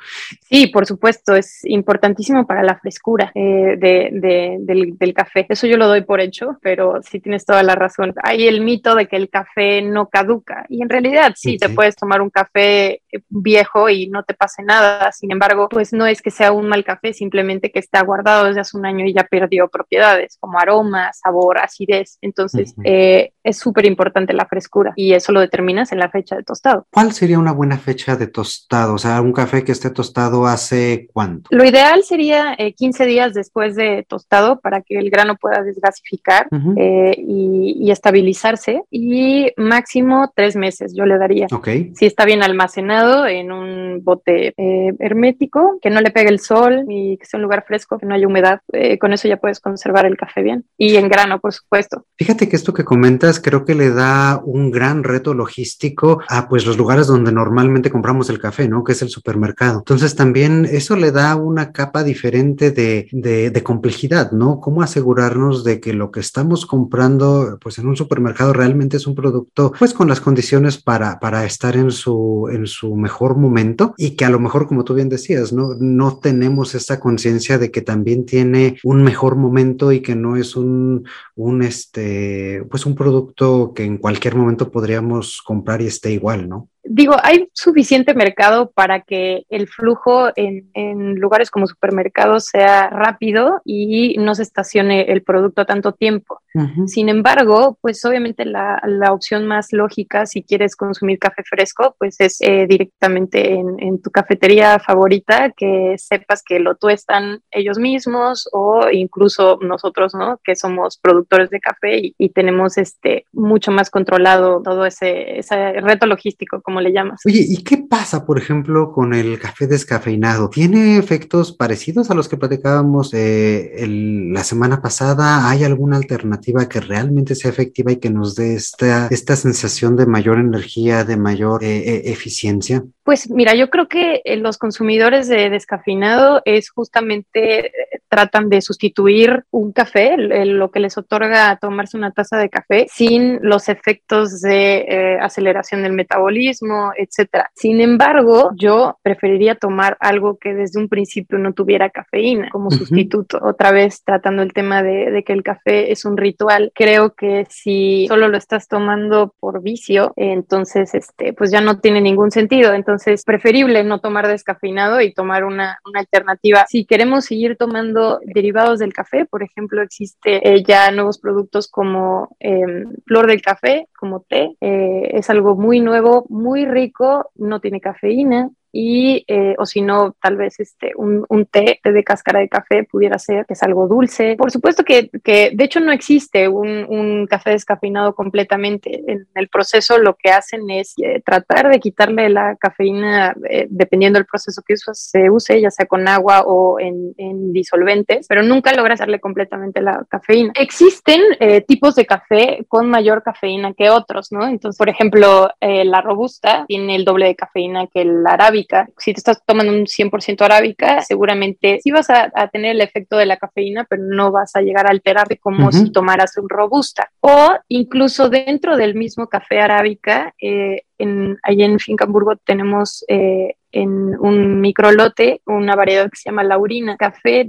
Sí, 0.48 0.68
por 0.68 0.86
supuesto, 0.86 1.36
es 1.36 1.66
importantísimo 1.66 2.46
para 2.46 2.62
la 2.62 2.78
frescura 2.78 3.32
eh, 3.34 3.76
de, 3.80 4.60
del, 4.62 5.14
café. 5.16 5.48
Eso 5.50 5.66
yo 5.66 5.78
lo 5.78 5.88
doy 5.88 6.02
por 6.02 6.22
hecho, 6.22 6.60
pero 6.62 7.02
sí 7.02 7.20
tienes 7.20 7.44
toda 7.44 7.64
la 7.64 7.74
razón. 7.74 8.14
Hay 8.22 8.48
el 8.48 8.62
mito 8.62 8.94
de 8.94 9.08
que 9.08 9.16
el 9.16 9.30
café 9.30 9.82
no 9.82 10.10
caduca 10.10 10.68
y 10.70 10.84
en 10.84 10.90
realidad 10.90 11.34
sí, 11.36 11.58
te 11.58 11.70
puedes 11.70 11.96
tomar 11.96 12.22
un 12.22 12.30
café 12.30 13.02
viejo 13.30 13.90
y 13.90 14.08
no 14.08 14.24
te 14.24 14.34
pase 14.34 14.64
nada. 14.64 15.12
Sin 15.12 15.32
embargo, 15.32 15.70
pues 15.70 15.94
no 15.94 16.06
es 16.06 16.22
que 16.22 16.32
sea 16.32 16.52
un 16.52 16.68
mal 16.68 16.84
café, 16.84 17.14
simplemente 17.14 17.72
que 17.72 17.80
está 17.80 18.02
guardado 18.04 18.46
desde 18.46 18.62
hace 18.62 18.78
un 18.78 18.86
año 18.86 19.06
y 19.06 19.14
ya 19.14 19.24
perdió 19.24 19.68
propiedades 19.68 20.38
como 20.40 20.60
aroma, 20.60 21.12
sabor, 21.14 21.60
acidez. 21.60 22.18
Entonces, 22.22 22.44
entonces, 22.44 22.76
eh, 22.84 23.32
es 23.44 23.58
súper 23.58 23.86
importante 23.86 24.34
la 24.34 24.46
frescura 24.46 24.94
y 24.96 25.14
eso 25.14 25.32
lo 25.32 25.40
determinas 25.40 25.92
en 25.92 26.00
la 26.00 26.10
fecha 26.10 26.36
de 26.36 26.44
tostado. 26.44 26.88
¿Cuál 26.92 27.12
sería 27.12 27.40
una 27.40 27.52
buena 27.52 27.78
fecha 27.78 28.16
de 28.16 28.28
tostado? 28.28 28.96
O 28.96 28.98
sea, 28.98 29.22
un 29.22 29.34
café 29.34 29.64
que 29.64 29.72
esté 29.72 29.90
tostado 29.90 30.48
hace 30.48 31.08
cuánto? 31.12 31.50
Lo 31.52 31.64
ideal 31.66 32.04
sería 32.04 32.56
15 32.58 33.04
eh, 33.04 33.08
días 33.08 33.34
después 33.34 33.76
de 33.76 34.06
tostado 34.08 34.60
para 34.60 34.82
que 34.82 34.98
el 34.98 35.10
grano 35.10 35.36
pueda 35.36 35.62
desgasificar 35.62 36.48
eh, 36.78 37.16
y, 37.18 37.92
estabilizarse 37.92 38.82
y 38.90 39.52
máximo 39.56 40.32
tres 40.36 40.56
meses 40.56 40.96
yo 40.96 41.06
le 41.06 41.20
daría. 41.20 41.46
Ok. 41.54 41.68
Si 41.94 42.06
está 42.06 42.26
bien 42.26 42.42
almacenado 42.42 43.03
en 43.28 43.52
un 43.52 44.04
bote 44.04 44.54
hermético, 44.58 45.80
que 45.82 45.90
no 45.90 46.02
le 46.02 46.12
pegue 46.12 46.30
el 46.30 46.40
sol 46.40 46.86
y 46.90 47.18
que 47.18 47.26
sea 47.26 47.38
un 47.38 47.44
lugar 47.44 47.66
fresco, 47.68 47.98
que 47.98 48.06
no 48.06 48.16
haya 48.16 48.28
humedad, 48.28 48.62
con 49.00 49.14
eso 49.14 49.28
ya 49.28 49.38
puedes 49.38 49.60
conservar 49.60 50.06
el 50.06 50.18
café 50.18 50.42
bien. 50.42 50.66
Y 50.78 50.96
en 50.96 51.10
grano, 51.10 51.40
por 51.40 51.54
supuesto. 51.54 52.06
Fíjate 52.18 52.50
que 52.50 52.56
esto 52.56 52.74
que 52.74 52.84
comentas 52.84 53.40
creo 53.40 53.66
que 53.66 53.76
le 53.76 53.92
da 53.92 54.42
un 54.44 54.72
gran 54.72 55.04
reto 55.04 55.34
logístico 55.34 56.22
a 56.30 56.48
pues 56.48 56.66
los 56.66 56.78
lugares 56.78 57.08
donde 57.08 57.32
normalmente 57.32 57.90
compramos 57.90 58.30
el 58.30 58.40
café, 58.40 58.68
¿no? 58.68 58.84
Que 58.84 58.94
es 58.94 59.02
el 59.02 59.10
supermercado. 59.10 59.80
Entonces 59.80 60.16
también 60.16 60.68
eso 60.70 60.96
le 60.96 61.12
da 61.12 61.36
una 61.36 61.72
capa 61.72 62.04
diferente 62.04 62.72
de, 62.72 63.08
de, 63.12 63.64
complejidad, 63.64 64.32
¿no? 64.32 64.60
¿Cómo 64.60 64.82
asegurarnos 64.82 65.64
de 65.64 65.80
que 65.80 65.94
lo 65.94 66.12
que 66.12 66.20
estamos 66.20 66.66
comprando 66.66 67.58
pues 67.62 67.78
en 67.78 67.88
un 67.88 67.96
supermercado 67.96 68.54
realmente 68.54 68.98
es 68.98 69.08
un 69.08 69.16
producto 69.16 69.74
pues 69.78 69.94
con 69.94 70.10
las 70.10 70.20
condiciones 70.20 70.82
para, 70.82 71.20
para 71.20 71.46
estar 71.46 71.76
en 71.76 71.92
su, 71.92 72.50
en 72.52 72.68
su 72.68 72.93
mejor 72.96 73.38
momento 73.38 73.94
y 73.98 74.16
que 74.16 74.26
a 74.26 74.30
lo 74.30 74.40
mejor, 74.40 74.68
como 74.68 74.84
tú 74.84 74.94
bien 74.94 75.10
decías, 75.10 75.54
¿no? 75.54 75.76
No 75.80 76.20
tenemos 76.20 76.76
esta 76.76 77.00
conciencia 77.00 77.58
de 77.58 77.72
que 77.72 77.82
también 77.82 78.26
tiene 78.26 78.78
un 78.84 79.04
mejor 79.04 79.36
momento 79.36 79.92
y 79.92 80.02
que 80.02 80.16
no 80.16 80.36
es 80.36 80.56
un, 80.56 81.08
un 81.36 81.64
este, 81.64 82.64
pues 82.70 82.86
un 82.86 82.96
producto 82.96 83.74
que 83.76 83.84
en 83.84 83.98
cualquier 83.98 84.36
momento 84.36 84.72
podríamos 84.72 85.42
comprar 85.44 85.82
y 85.82 85.88
esté 85.88 86.12
igual, 86.12 86.50
¿no? 86.50 86.70
Digo, 86.84 87.16
hay 87.24 87.50
suficiente 87.54 88.14
mercado 88.14 88.72
para 88.72 89.02
que 89.02 89.46
el 89.50 89.68
flujo 89.68 90.30
en, 90.36 90.70
en, 90.74 91.16
lugares 91.16 91.50
como 91.50 91.68
supermercados 91.68 92.46
sea 92.46 92.90
rápido 92.90 93.62
y 93.64 94.18
no 94.18 94.36
se 94.36 94.44
estacione 94.44 95.12
el 95.12 95.24
producto 95.24 95.66
tanto 95.66 95.94
tiempo. 95.94 96.42
Sin 96.86 97.10
embargo, 97.10 97.80
pues 97.82 98.04
obviamente 98.06 98.46
la, 98.46 98.80
la, 98.86 99.12
opción 99.12 99.48
más 99.48 99.74
lógica 99.74 100.28
si 100.28 100.44
quieres 100.44 100.76
consumir 100.76 101.18
café 101.18 101.42
fresco, 101.44 101.96
pues 101.98 102.20
es 102.20 102.38
eh, 102.42 102.68
directamente 102.70 103.56
en, 103.56 103.76
en, 103.80 104.02
tu 104.02 104.12
cafetería 104.12 104.78
favorita, 104.78 105.52
que 105.58 105.96
sepas 105.98 106.44
que 106.44 106.60
lo 106.60 106.76
tuestan 106.76 107.42
ellos 107.50 107.80
mismos 107.80 108.48
o 108.52 108.88
incluso 108.92 109.58
nosotros, 109.62 110.14
¿no? 110.14 110.40
Que 110.44 110.56
somos 110.56 111.00
productores 111.00 111.50
de 111.50 111.60
café 111.60 111.98
y, 111.98 112.16
y 112.20 112.30
tenemos 112.30 112.78
este 112.78 113.26
mucho 113.32 113.72
más 113.72 113.90
controlado 113.90 114.62
todo 114.62 114.86
ese, 114.86 115.40
ese 115.40 115.74
reto 115.82 116.06
logístico 116.06 116.62
como 116.62 116.73
le 116.82 116.92
llamas. 116.92 117.22
Oye, 117.26 117.46
¿y 117.48 117.64
qué 117.64 117.78
pasa, 117.78 118.26
por 118.26 118.38
ejemplo, 118.38 118.92
con 118.92 119.14
el 119.14 119.40
café 119.40 119.68
descafeinado? 119.68 120.50
¿Tiene 120.50 120.98
efectos 120.98 121.52
parecidos 121.52 122.10
a 122.10 122.14
los 122.14 122.30
que 122.30 122.38
platicábamos 122.38 123.14
eh, 123.14 123.86
la 123.88 124.44
semana 124.44 124.82
pasada? 124.82 125.50
¿Hay 125.50 125.64
alguna 125.64 125.98
alternativa 125.98 126.68
que 126.70 126.80
realmente 126.80 127.36
sea 127.36 127.52
efectiva 127.52 127.92
y 127.92 127.98
que 127.98 128.10
nos 128.10 128.36
dé 128.36 128.56
esta, 128.56 129.08
esta 129.08 129.36
sensación 129.36 129.96
de 129.96 130.06
mayor 130.06 130.40
energía, 130.40 131.04
de 131.04 131.18
mayor 131.18 131.64
eh, 131.64 131.78
eh, 131.78 132.02
eficiencia? 132.06 132.84
Pues 133.04 133.30
mira, 133.30 133.54
yo 133.56 133.70
creo 133.70 133.88
que 133.88 134.22
los 134.38 134.58
consumidores 134.58 135.28
de 135.28 135.50
descafeinado 135.50 136.42
es 136.46 136.70
justamente 136.70 137.72
tratan 138.14 138.48
de 138.50 138.62
sustituir 138.62 139.44
un 139.50 139.72
café, 139.72 140.18
lo 140.18 140.70
que 140.70 140.80
les 140.80 140.98
otorga 140.98 141.58
tomarse 141.58 141.98
una 141.98 142.12
taza 142.12 142.38
de 142.38 142.50
café, 142.50 142.86
sin 142.92 143.40
los 143.42 143.70
efectos 143.70 144.42
de 144.42 145.18
aceleración 145.20 145.82
del 145.82 145.94
metabolismo 145.94 146.92
etcétera. 146.98 147.50
Sin 147.56 147.82
embargo, 147.82 148.52
yo 148.56 148.98
preferiría 149.02 149.56
tomar 149.56 149.98
algo 150.00 150.38
que 150.38 150.54
desde 150.54 150.80
un 150.80 150.90
principio 150.90 151.38
no 151.38 151.54
tuviera 151.54 151.90
cafeína 151.90 152.50
como 152.52 152.72
sustituto. 152.72 153.40
Otra 153.42 153.72
vez 153.72 154.04
tratando 154.04 154.44
el 154.44 154.54
tema 154.54 154.84
de, 154.84 155.24
que 155.26 155.34
el 155.34 155.44
café 155.44 155.92
es 155.92 156.06
un 156.06 156.18
ritual, 156.18 156.72
creo 156.76 157.14
que 157.14 157.46
si 157.50 158.06
solo 158.08 158.28
lo 158.28 158.38
estás 158.38 158.68
tomando 158.68 159.34
por 159.40 159.62
vicio, 159.62 160.14
entonces 160.16 160.94
este, 160.94 161.34
pues 161.34 161.52
ya 161.52 161.62
no 161.62 161.80
tiene 161.80 162.02
ningún 162.02 162.32
sentido. 162.32 162.74
Entonces, 162.74 163.24
preferible 163.24 163.84
no 163.84 164.00
tomar 164.00 164.28
descafeinado 164.28 165.02
y 165.02 165.14
tomar 165.14 165.44
una, 165.44 165.80
alternativa. 165.94 166.66
Si 166.68 166.86
queremos 166.86 167.26
seguir 167.26 167.56
tomando 167.56 168.03
derivados 168.24 168.80
del 168.80 168.94
café, 168.94 169.26
por 169.26 169.44
ejemplo, 169.44 169.82
existe 169.82 170.48
eh, 170.48 170.64
ya 170.64 170.92
nuevos 170.92 171.20
productos 171.20 171.68
como 171.68 172.36
em, 172.40 172.92
flor 173.06 173.28
del 173.28 173.42
café, 173.42 173.88
como 173.98 174.22
té. 174.22 174.56
Eh, 174.62 175.12
es 175.14 175.30
algo 175.30 175.56
muy 175.56 175.80
nuevo, 175.80 176.26
muy 176.30 176.66
rico, 176.66 177.32
no 177.36 177.60
tiene 177.60 177.82
cafeína, 177.82 178.50
y 178.76 179.24
eh, 179.28 179.54
o 179.60 179.68
si 179.68 179.82
no, 179.82 180.16
tal 180.20 180.36
vez 180.36 180.60
este, 180.60 180.94
un, 180.96 181.24
un, 181.30 181.46
té 181.46 181.80
de 181.84 182.04
cáscara 182.04 182.40
de 182.40 182.50
café 182.50 182.84
pudiera 182.84 183.20
ser, 183.20 183.46
que 183.46 183.54
es 183.54 183.62
algo 183.62 183.88
dulce. 183.88 184.36
Por 184.36 184.50
supuesto 184.50 184.84
que, 184.84 185.12
que 185.24 185.52
de 185.54 185.64
hecho 185.64 185.80
no 185.80 185.92
existe 185.92 186.48
un, 186.48 186.84
un, 186.90 187.28
café 187.28 187.52
descafeinado 187.52 188.16
completamente. 188.16 189.04
En 189.06 189.28
el 189.36 189.48
proceso 189.48 190.00
lo 190.00 190.16
que 190.16 190.32
hacen 190.32 190.68
es 190.72 190.96
eh, 190.98 191.22
tratar 191.24 191.70
de 191.70 191.80
quitarle 191.80 192.30
la 192.30 192.56
cafeína 192.56 193.36
eh, 193.48 193.68
dependiendo 193.70 194.18
del 194.18 194.26
proceso 194.26 194.64
que 194.66 194.74
se 194.76 195.30
use, 195.30 195.62
ya 195.62 195.70
sea 195.70 195.86
con 195.86 196.08
agua 196.08 196.42
o 196.48 196.80
en, 196.80 197.14
en 197.18 197.54
disolventes, 197.54 198.26
pero 198.28 198.42
nunca 198.42 198.74
logra 198.74 198.96
hacerle 198.96 199.20
completamente 199.20 199.84
la 199.84 200.04
cafeína. 200.10 200.52
Existen 200.60 201.22
tipos 201.68 201.94
de 201.94 202.08
café 202.08 202.66
con 202.68 202.90
mayor 202.90 203.22
cafeína 203.22 203.74
que 203.74 203.92
otros, 203.92 204.32
¿no? 204.32 204.48
Entonces, 204.48 204.78
por 204.80 204.90
ejemplo, 204.90 205.50
la 205.62 206.02
robusta 206.02 206.66
tiene 206.68 206.96
el 206.96 207.06
doble 207.06 207.28
de 207.28 207.36
cafeína 207.36 207.88
que 207.88 208.02
el 208.02 208.26
arábica 208.26 208.63
si 208.98 209.14
te 209.14 209.20
estás 209.20 209.44
tomando 209.46 209.72
un 209.72 209.86
100% 209.86 210.42
arábica, 210.42 211.02
seguramente 211.02 211.80
sí 211.82 211.92
vas 211.92 212.10
a, 212.10 212.32
tener 212.52 212.72
el 212.72 212.82
efecto 212.82 213.18
de 213.18 213.26
la 213.26 213.38
cafeína, 213.38 213.86
pero 213.90 214.04
no 214.04 214.32
vas 214.32 214.56
a 214.56 214.62
llegar 214.62 214.88
a 214.88 214.92
alterarte 214.92 215.38
como 215.38 215.72
si 215.72 215.92
tomaras 215.92 216.38
un 216.38 216.50
robusta. 216.50 217.12
O 217.22 217.54
incluso 217.68 218.30
dentro 218.30 218.78
del 218.78 218.96
mismo 218.96 219.28
café 219.28 219.60
arábica, 219.60 220.34
eh, 220.42 220.84
en, 220.98 221.38
allí 221.44 221.64
en 221.64 221.80
Fincamburgo 221.80 222.36
tenemos 222.38 223.04
eh, 223.08 223.56
en 223.74 224.18
un 224.20 224.62
microlote 224.62 225.42
una 225.46 225.76
variedad 225.76 226.10
que 226.10 226.16
se 226.16 226.30
llama 226.30 226.44
laurina, 226.44 226.96
café 226.96 227.46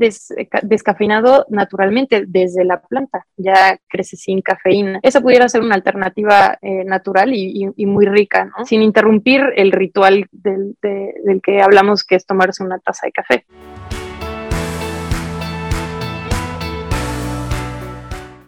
descafeinado 0.63 1.47
naturalmente 1.51 2.25
desde 2.27 2.65
la 2.65 2.81
planta, 2.81 3.27
ya 3.37 3.79
crece 3.89 4.17
sin 4.17 4.41
cafeína. 4.41 5.01
Esa 5.03 5.21
pudiera 5.21 5.49
ser 5.49 5.61
una 5.61 5.75
alternativa 5.75 6.59
eh, 6.63 6.85
natural 6.85 7.33
y, 7.35 7.71
muy 7.87 8.07
rica, 8.07 8.51
sin 8.65 8.83
interrumpir 8.83 9.43
el 9.57 9.71
ritual 9.71 10.27
del, 10.33 10.77
del 10.81 11.41
que 11.43 11.61
hablamos, 11.61 12.03
que 12.03 12.17
es 12.17 12.27
tomarse 12.27 12.65
una 12.65 12.79
taza 12.79 13.07
de 13.07 13.13
café. 13.13 13.45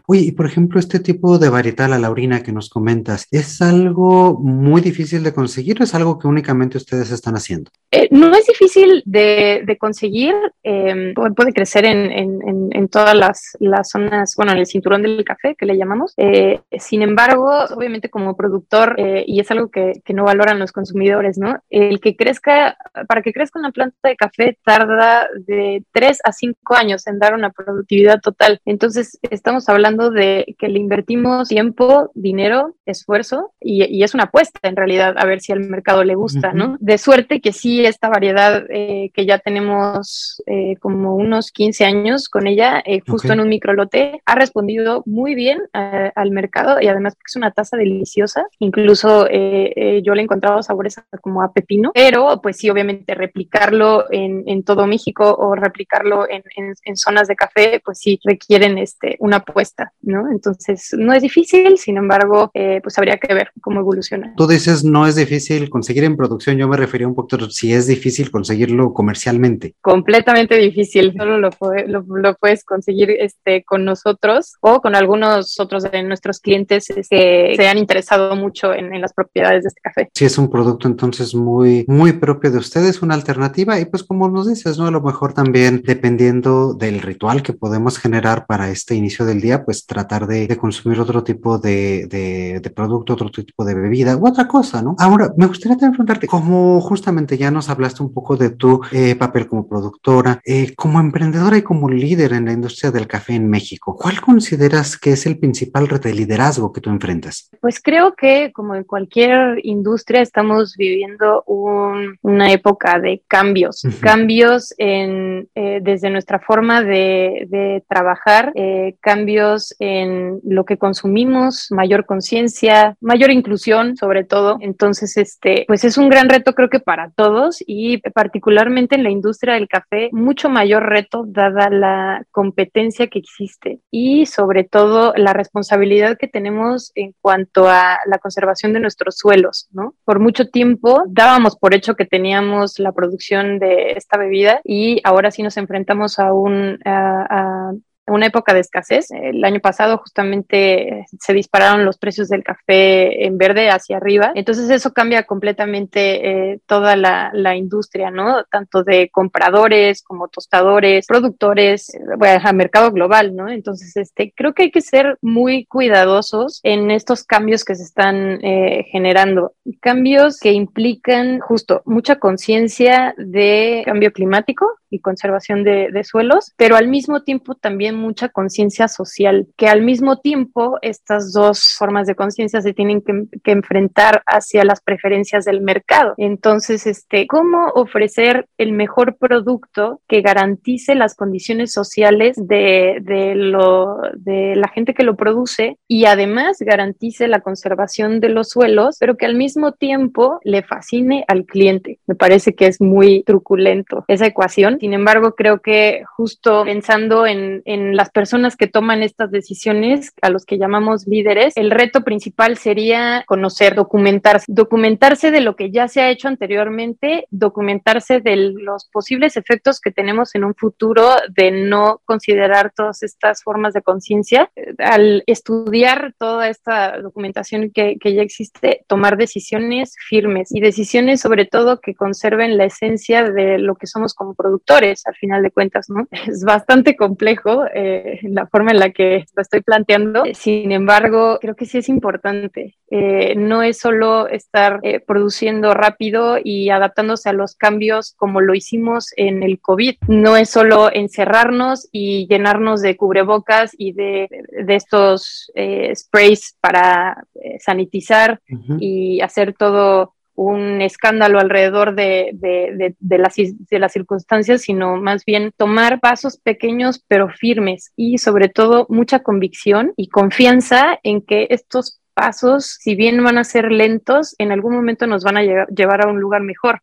Oye, 0.09 0.21
y 0.21 0.33
por 0.33 0.47
ejemplo, 0.47 0.79
este 0.79 1.01
tipo 1.01 1.39
de 1.39 1.49
varietal, 1.49 1.91
la 1.91 1.99
laurina 1.99 2.43
que 2.43 2.53
nos 2.53 2.71
comentas, 2.71 3.27
¿es 3.33 3.61
algo 3.61 4.39
muy 4.39 4.81
difícil 4.81 5.25
de 5.25 5.35
conseguir 5.35 5.81
o 5.81 5.85
es 5.85 5.95
algo 5.97 6.19
que 6.19 6.29
únicamente 6.29 6.77
ustedes 6.77 7.11
están 7.11 7.35
haciendo? 7.35 7.73
Eh, 7.91 8.09
no 8.13 8.33
es 8.35 8.47
difícil 8.47 9.03
de, 9.05 9.77
conseguir, 9.81 10.35
em, 10.63 11.13
puede 11.15 11.53
crecer 11.53 11.85
en, 11.85 12.89
todas 12.89 13.15
las, 13.15 13.57
zonas, 13.91 14.35
bueno, 14.37 14.53
en 14.53 14.59
el 14.59 14.67
cinturón 14.67 15.03
del 15.03 15.25
café 15.25 15.57
que 15.57 15.67
le 15.67 15.77
llamamos. 15.77 16.15
Eh, 16.17 16.61
sin 16.79 17.03
embargo, 17.03 17.51
obviamente 17.75 18.09
como 18.09 18.37
productor, 18.37 18.95
eh, 18.99 19.25
y 19.27 19.41
es 19.41 19.51
algo 19.51 19.71
que, 19.71 20.03
que, 20.05 20.15
no 20.15 20.25
valoran 20.25 20.59
los 20.59 20.73
consumidores, 20.73 21.37
¿no? 21.37 21.59
El 21.69 22.01
que 22.01 22.17
crezca, 22.17 22.77
para 23.09 23.23
que 23.23 23.33
crezca 23.33 23.59
una 23.59 23.73
planta 23.73 24.09
de 24.09 24.17
café 24.17 24.59
tarda 24.65 25.27
de 25.47 25.83
3 25.93 26.21
a 26.25 26.33
5 26.33 26.75
años 26.75 27.07
en 27.07 27.19
dar 27.19 27.35
una 27.35 27.51
productividad 27.51 28.21
total. 28.21 28.61
Entonces, 28.65 29.19
estamos 29.31 29.69
hablando 29.69 29.96
de 30.11 30.57
que 30.59 30.69
le 30.69 30.79
invertimos 30.79 31.49
tiempo, 31.49 32.11
dinero, 32.15 32.75
esfuerzo, 32.87 33.53
y, 33.61 33.85
y 33.85 34.03
es 34.03 34.15
una 34.15 34.25
apuesta 34.25 34.61
en 34.63 34.77
realidad 34.77 35.15
a 35.17 35.25
ver 35.25 35.41
si 35.41 35.53
al 35.53 35.61
mercado 35.61 36.05
le 36.05 36.15
gusta, 36.15 36.53
¿no? 36.53 36.77
De 36.81 36.99
suerte 36.99 37.41
que 37.41 37.53
sí, 37.53 37.85
esta 37.85 38.09
variedad 38.09 38.65
eh, 38.71 39.11
que 39.15 39.27
ya 39.27 39.39
tenemos 39.39 40.43
eh, 40.47 40.77
como 40.81 41.15
unos 41.15 41.51
15 41.53 41.85
años 41.85 42.29
con 42.29 42.47
ella, 42.47 42.83
eh, 42.85 43.01
justo 43.07 43.33
en 43.33 43.41
un 43.41 43.49
microlote, 43.49 44.21
ha 44.25 44.35
respondido 44.35 45.03
muy 45.07 45.35
bien 45.35 45.61
al 45.73 46.31
mercado 46.31 46.81
y 46.81 46.89
además 46.89 47.17
es 47.27 47.37
una 47.37 47.51
taza 47.51 47.77
deliciosa. 47.77 48.47
Incluso 48.59 49.27
yo 49.27 50.15
le 50.15 50.21
he 50.21 50.23
encontrado 50.23 50.63
sabores 50.63 50.97
como 51.21 51.43
a 51.43 51.53
pepino, 51.53 51.91
pero 51.95 52.41
pues 52.43 52.57
sí, 52.59 52.71
obviamente 52.71 53.15
replicarlo 53.15 54.07
en, 54.11 54.45
en 54.47 54.63
todo 54.63 54.87
México 54.87 55.35
o 55.39 55.55
replicarlo 55.55 56.29
en, 56.29 56.43
en, 56.57 56.97
zonas 56.97 57.29
de 57.29 57.37
café, 57.37 57.81
pues 57.85 57.99
sí 57.99 58.19
requieren 58.25 58.79
este, 58.79 59.17
una 59.19 59.37
apuesta, 59.39 59.86
¿no? 60.01 60.31
Entonces, 60.31 60.91
no 60.97 61.13
es 61.13 61.23
difícil, 61.23 61.79
sin 61.79 61.97
embargo, 61.97 62.51
pues 62.53 62.99
habría 62.99 63.19
que 63.19 63.35
ver 63.35 63.51
cómo 63.61 63.81
evoluciona. 63.81 64.35
Tú 64.37 64.47
dices 64.47 64.85
no 64.85 65.07
es 65.07 65.17
difícil 65.17 65.69
conseguir 65.71 66.05
en 66.05 66.17
producción, 66.17 66.57
yo 66.57 66.69
me 66.69 66.77
refería 66.77 67.07
un 67.07 67.15
poco 67.15 67.27
si 67.51 67.73
es 67.73 67.87
difícil 67.87 68.31
conseguirlo 68.31 68.93
comercialmente. 68.93 69.75
Completamente 69.81 70.57
difícil, 70.57 71.15
solo 71.17 71.39
lo, 71.39 71.51
lo, 71.87 72.35
puedes 72.37 72.65
conseguir 72.65 73.11
este, 73.11 73.65
con 73.65 73.85
nosotros 73.85 74.55
o 74.61 74.81
con 74.81 74.95
algunos 74.95 75.59
otros 75.59 75.91
de 75.91 76.03
nuestros 76.03 76.41
clientes 76.41 76.87
que 77.09 77.55
se 77.57 77.69
han 77.69 77.79
interesado 77.79 78.37
mucho 78.37 78.73
en, 78.73 78.95
en, 78.95 79.01
las 79.01 79.13
propiedades 79.13 79.65
de 79.65 79.69
este 79.69 79.81
café. 79.81 80.09
Sí, 80.15 80.25
es 80.25 80.39
un 80.39 80.51
producto 80.51 80.89
entonces 80.89 81.35
muy, 81.35 81.85
muy 81.89 82.13
propio 82.13 82.51
de 82.51 82.59
ustedes, 82.59 83.03
una 83.03 83.15
alternativa 83.15 83.79
y 83.81 83.87
pues 83.87 84.03
como 84.05 84.29
nos 84.29 84.49
dices, 84.49 84.79
¿no? 84.79 84.87
A 84.87 84.91
lo 84.91 85.01
mejor 85.01 85.33
también 85.33 85.83
dependiendo 85.85 86.75
del 86.75 87.01
ritual 87.01 87.43
que 87.43 87.53
podemos 87.53 87.99
generar 87.99 88.47
para 88.47 88.71
este 88.71 88.95
inicio 88.95 89.25
del 89.25 89.41
día, 89.41 89.65
pues 89.65 89.76
tratar 89.85 90.27
de, 90.27 90.47
de 90.47 90.57
consumir 90.57 91.01
otro 91.01 91.23
tipo 91.23 91.59
de, 91.59 92.07
de, 92.07 92.61
de 92.61 92.71
producto, 92.71 93.15
otro 93.15 93.31
tipo 93.31 93.65
de 93.65 93.75
bebida 93.75 94.17
u 94.17 94.27
otra 94.27 94.47
cosa, 94.47 94.81
¿no? 94.81 94.95
Ahora, 94.99 95.33
me 95.37 95.47
gustaría 95.47 95.77
también 95.77 95.93
preguntarte, 95.93 96.27
como 96.27 96.81
justamente 96.81 97.37
ya 97.37 97.51
nos 97.51 97.69
hablaste 97.69 98.03
un 98.03 98.13
poco 98.13 98.37
de 98.37 98.51
tu 98.51 98.81
eh, 98.93 99.17
papel 99.17 99.47
como 99.47 99.69
productora, 99.69 100.41
eh, 100.45 100.75
como 100.77 101.01
emprendedora 101.01 101.57
y 101.57 101.63
como 101.63 101.89
líder 101.91 102.33
en 102.33 102.47
la 102.47 102.53
industria 102.53 102.91
del 102.91 103.07
café 103.07 103.35
en 103.35 103.49
México, 103.49 103.97
¿cuál 103.97 104.21
consideras 104.21 104.97
que 104.97 105.13
es 105.13 105.27
el 105.27 105.39
principal 105.39 105.89
reto 105.89 106.09
de 106.09 106.15
liderazgo 106.15 106.73
que 106.73 106.81
tú 106.81 106.91
enfrentas? 106.91 107.51
Pues 107.61 107.81
creo 107.81 108.15
que 108.15 108.53
como 108.53 108.75
en 108.75 108.85
cualquier 108.85 109.61
industria 109.65 110.23
estamos 110.23 110.77
viviendo 110.77 111.45
una 111.47 112.53
época 112.53 113.01
de 113.01 113.23
cambios, 113.27 113.83
cambios 114.01 114.75
en, 114.79 115.49
eh, 115.55 115.81
desde 115.83 116.11
nuestra 116.11 116.39
forma 116.39 116.83
de, 116.83 117.47
de 117.49 117.85
trabajar, 117.89 118.53
cambios 119.01 119.66
en 119.79 120.41
lo 120.45 120.65
que 120.65 120.79
consumimos, 120.79 121.69
mayor 121.71 122.07
conciencia, 122.07 122.97
mayor 123.01 123.31
inclusión 123.31 123.97
sobre 123.97 124.25
todo. 124.25 124.59
Entonces, 124.61 125.17
este, 125.17 125.65
pues 125.67 125.85
es 125.85 125.99
un 125.99 126.09
gran 126.09 126.29
reto 126.29 126.55
creo 126.55 126.69
que 126.69 126.81
para 126.81 127.11
todos 127.11 127.63
y 127.67 127.99
particularmente 127.99 128.95
en 128.95 129.03
la 129.03 129.11
industria 129.11 129.55
del 129.55 129.69
café, 129.69 130.09
mucho 130.13 130.49
mayor 130.49 130.85
reto 130.89 131.25
dada 131.27 131.69
la 131.71 132.25
competencia 132.31 133.09
que 133.09 133.19
existe 133.19 133.81
y 133.91 134.27
sobre 134.27 134.65
todo 134.65 135.13
la 135.17 135.33
responsabilidad 135.33 136.17
que 136.19 136.29
tenemos 136.29 136.93
en 136.95 137.15
cuanto 137.21 137.69
a 137.69 137.99
la 138.07 138.19
conservación 138.19 138.73
de 138.73 138.81
nuestros 138.81 139.17
suelos, 139.17 139.69
¿no? 139.73 139.95
Por 140.05 140.21
mucho 140.21 140.49
tiempo 140.49 141.03
dábamos 141.09 141.57
por 141.57 141.75
hecho 141.75 141.95
que 141.95 142.05
teníamos 142.05 142.79
la 142.79 142.93
producción 142.93 143.59
de 143.59 143.93
esta 143.93 144.19
bebida 144.19 144.61
y 144.65 145.01
ahora 145.05 145.31
sí 145.31 145.43
nos 145.43 145.57
enfrentamos 145.57 146.19
a 146.19 146.33
un 146.33 146.79
a, 146.85 147.73
una 148.07 148.27
época 148.27 148.55
de 148.55 148.61
escasez. 148.61 149.11
El 149.11 149.45
año 149.45 149.61
pasado 149.61 149.99
justamente 149.99 151.07
se 151.19 151.33
dispararon 151.33 151.85
los 151.85 151.99
precios 151.99 152.29
del 152.29 152.45
café 152.45 153.27
en 153.27 153.39
verde 153.39 153.71
hacia 153.71 153.97
arriba. 153.97 154.33
Entonces 154.35 154.71
eso 154.71 154.93
cambia 154.93 155.25
completamente 155.25 156.53
eh, 156.53 156.61
toda 156.67 156.97
la, 156.97 157.31
la, 157.33 157.57
industria, 157.57 158.11
¿no? 158.11 158.45
Tanto 158.51 158.85
de 158.85 159.09
compradores 159.11 160.03
como 160.03 160.29
tostadores, 160.29 161.07
productores, 161.07 161.95
eh, 161.95 162.01
bueno, 162.19 162.41
a 162.45 162.53
mercado 162.53 162.91
global, 162.93 163.35
¿no? 163.35 163.49
Entonces, 163.49 163.97
este, 163.97 164.33
creo 164.37 164.53
que 164.53 164.65
hay 164.65 164.71
que 164.71 164.81
ser 164.81 165.19
muy 165.23 165.65
cuidadosos 165.67 166.61
en 166.63 166.91
estos 166.91 167.25
cambios 167.25 167.65
que 167.65 167.75
se 167.75 167.83
están 167.83 168.45
eh, 168.45 168.85
generando. 168.91 169.55
Cambios 169.81 170.39
que 170.39 170.53
implican 170.53 171.41
justo 171.41 171.83
mucha 171.85 172.17
conciencia 172.17 173.15
de 173.17 173.83
cambio 173.85 174.13
climático 174.13 174.67
y 174.91 175.01
conservación 175.01 175.65
de, 175.65 175.91
suelos, 176.05 176.53
pero 176.57 176.77
al 176.77 176.89
mismo 176.89 177.23
tiempo 177.23 177.55
también 177.55 177.97
mucha 177.97 178.29
conciencia 178.29 178.87
social, 178.87 179.49
que 179.57 179.69
al 179.69 179.83
mismo 179.83 180.19
tiempo 180.19 180.79
estas 180.83 181.33
dos 181.33 181.75
formas 181.77 182.07
de 182.07 182.15
conciencia 182.15 182.61
se 182.61 182.73
tienen 182.73 183.03
que, 183.03 183.51
enfrentar 183.51 184.23
hacia 184.27 184.65
las 184.65 184.83
preferencias 184.83 185.45
del 185.45 185.63
mercado. 185.63 186.15
Entonces, 186.19 186.87
este, 186.87 187.27
¿cómo 187.27 187.69
ofrecer 187.75 188.47
el 188.59 188.73
mejor 188.73 189.17
producto 189.17 190.01
que 190.07 190.21
garantice 190.21 190.95
las 190.95 191.15
condiciones 191.15 191.73
sociales 191.73 192.37
de, 192.37 192.99
de, 193.03 193.35
lo, 193.35 193.97
de 194.15 194.55
la 194.57 194.69
gente 194.69 194.95
que 194.95 195.05
lo 195.05 195.17
produce 195.17 195.79
y 195.89 196.05
además 196.05 196.59
garantice 196.61 197.29
la 197.29 197.41
conservación 197.41 198.21
de 198.21 198.29
los 198.29 198.51
suelos, 198.51 198.97
pero 199.01 199.17
que 199.17 199.27
al 199.27 199.35
mismo 199.35 199.73
tiempo 199.73 200.39
le 200.45 200.63
fascine 200.63 201.25
al 201.29 201.45
cliente? 201.45 201.99
Me 202.07 202.15
parece 202.15 202.55
que 202.55 202.67
es 202.67 202.81
muy 202.81 203.23
truculento 203.25 204.05
esa 204.09 204.27
ecuación. 204.27 204.76
Sin 204.81 204.93
embargo, 204.93 205.35
creo 205.35 205.61
que 205.61 206.05
justo 206.17 206.65
pensando 206.65 207.27
en, 207.27 207.63
en 207.65 207.97
las 207.97 208.11
personas 208.11 208.57
que 208.57 208.67
toman 208.67 209.03
estas 209.03 209.31
decisiones, 209.31 210.13
a 210.23 210.31
los 210.31 210.45
que 210.45 210.59
llamamos 210.59 211.07
líderes, 211.07 211.53
el 211.57 211.71
reto 211.71 212.03
principal 212.03 212.57
sería 212.57 213.25
conocer, 213.27 213.75
documentarse, 213.75 214.47
documentarse 214.49 215.31
de 215.31 215.41
lo 215.41 215.57
que 215.57 215.71
ya 215.71 215.89
se 215.89 216.01
ha 216.01 216.11
hecho 216.11 216.29
anteriormente, 216.29 217.27
documentarse 217.31 218.21
de 218.21 218.37
los 218.37 218.87
posibles 218.87 219.37
efectos 219.37 219.81
que 219.81 219.91
tenemos 219.91 220.35
en 220.35 220.45
un 220.45 220.55
futuro 220.55 221.11
de 221.35 221.51
no 221.51 222.01
considerar 222.05 222.73
todas 222.75 223.03
estas 223.03 223.43
formas 223.43 223.75
de 223.75 223.83
conciencia. 223.83 224.51
Al 224.79 225.23
estudiar 225.27 226.15
toda 226.19 226.49
esta 226.49 227.01
documentación 227.01 227.71
que, 227.71 227.97
que 227.99 228.15
ya 228.15 228.23
existe, 228.23 228.85
tomar 228.87 229.17
decisiones 229.17 229.95
firmes 230.09 230.55
y 230.55 230.61
decisiones 230.61 231.21
sobre 231.21 231.45
todo 231.45 231.81
que 231.81 231.95
conserven 231.95 232.57
la 232.57 232.65
esencia 232.65 233.25
de 233.25 233.59
lo 233.59 233.75
que 233.77 233.87
somos 233.87 234.15
como 234.15 234.35
productores, 234.35 234.66
al 234.69 235.15
final 235.19 235.43
de 235.43 235.51
cuentas, 235.51 235.89
¿no? 235.89 236.07
Es 236.27 236.45
bastante 236.45 236.97
complejo 236.97 237.65
eh, 237.73 238.21
la 238.23 238.47
forma 238.47 238.73
en 238.73 238.79
la 238.79 238.91
que 238.91 239.25
lo 239.35 239.43
estoy 239.43 239.61
planteando. 239.61 240.25
Sin 240.35 240.73
embargo, 240.73 241.39
creo 241.41 241.55
que 241.55 241.67
sí 241.67 241.79
es 241.79 241.89
importante. 241.89 242.77
Eh, 242.91 243.35
no 243.37 243.63
es 243.63 243.79
solo 243.79 244.29
estar 244.29 244.81
eh, 244.83 245.01
produciendo 245.01 245.75
rápido 245.75 246.39
y 246.43 246.71
adaptándose 246.71 247.29
a 247.29 247.33
los 247.33 247.55
cambios 247.57 248.15
como 248.17 248.41
lo 248.41 248.55
hicimos 248.55 249.13
en 249.17 249.43
el 249.43 249.61
COVID. 249.61 249.97
No 250.09 250.37
es 250.37 250.51
solo 250.51 250.91
encerrarnos 250.93 251.89
y 251.93 252.27
llenarnos 252.29 252.81
de 252.83 252.97
cubrebocas 252.97 253.73
y 253.77 253.93
de, 253.93 254.29
de 254.65 254.75
estos 254.75 255.53
sprays 255.95 256.57
para 256.61 257.25
sanitizar 257.59 258.41
y 258.79 259.21
hacer 259.21 259.55
todo 259.55 260.16
un 260.37 260.81
escándalo 260.83 261.41
alrededor 261.41 261.95
de, 261.95 262.31
de, 262.35 263.19
las, 263.19 263.35
de 263.37 263.79
las 263.79 263.93
circunstancias, 263.93 264.63
sino 264.63 264.97
más 264.97 265.25
bien 265.25 265.53
tomar 265.57 266.01
pasos 266.01 266.39
pequeños 266.39 267.03
pero 267.09 267.29
firmes 267.29 267.93
y 267.97 268.19
sobre 268.19 268.49
todo 268.49 268.87
mucha 268.89 269.21
convicción 269.21 269.93
y 269.97 270.09
confianza 270.09 270.99
en 271.03 271.23
que 271.23 271.49
estos 271.51 272.01
pasos, 272.17 272.79
si 272.81 272.95
bien 272.95 273.23
van 273.23 273.37
a 273.37 273.45
ser 273.45 273.71
lentos, 273.71 274.35
en 274.39 274.51
algún 274.51 274.75
momento 274.75 275.07
nos 275.07 275.23
van 275.23 275.37
a 275.37 275.43
llevar 275.43 276.03
a 276.03 276.09
un 276.09 276.19
lugar 276.19 276.43
mejor. 276.43 276.81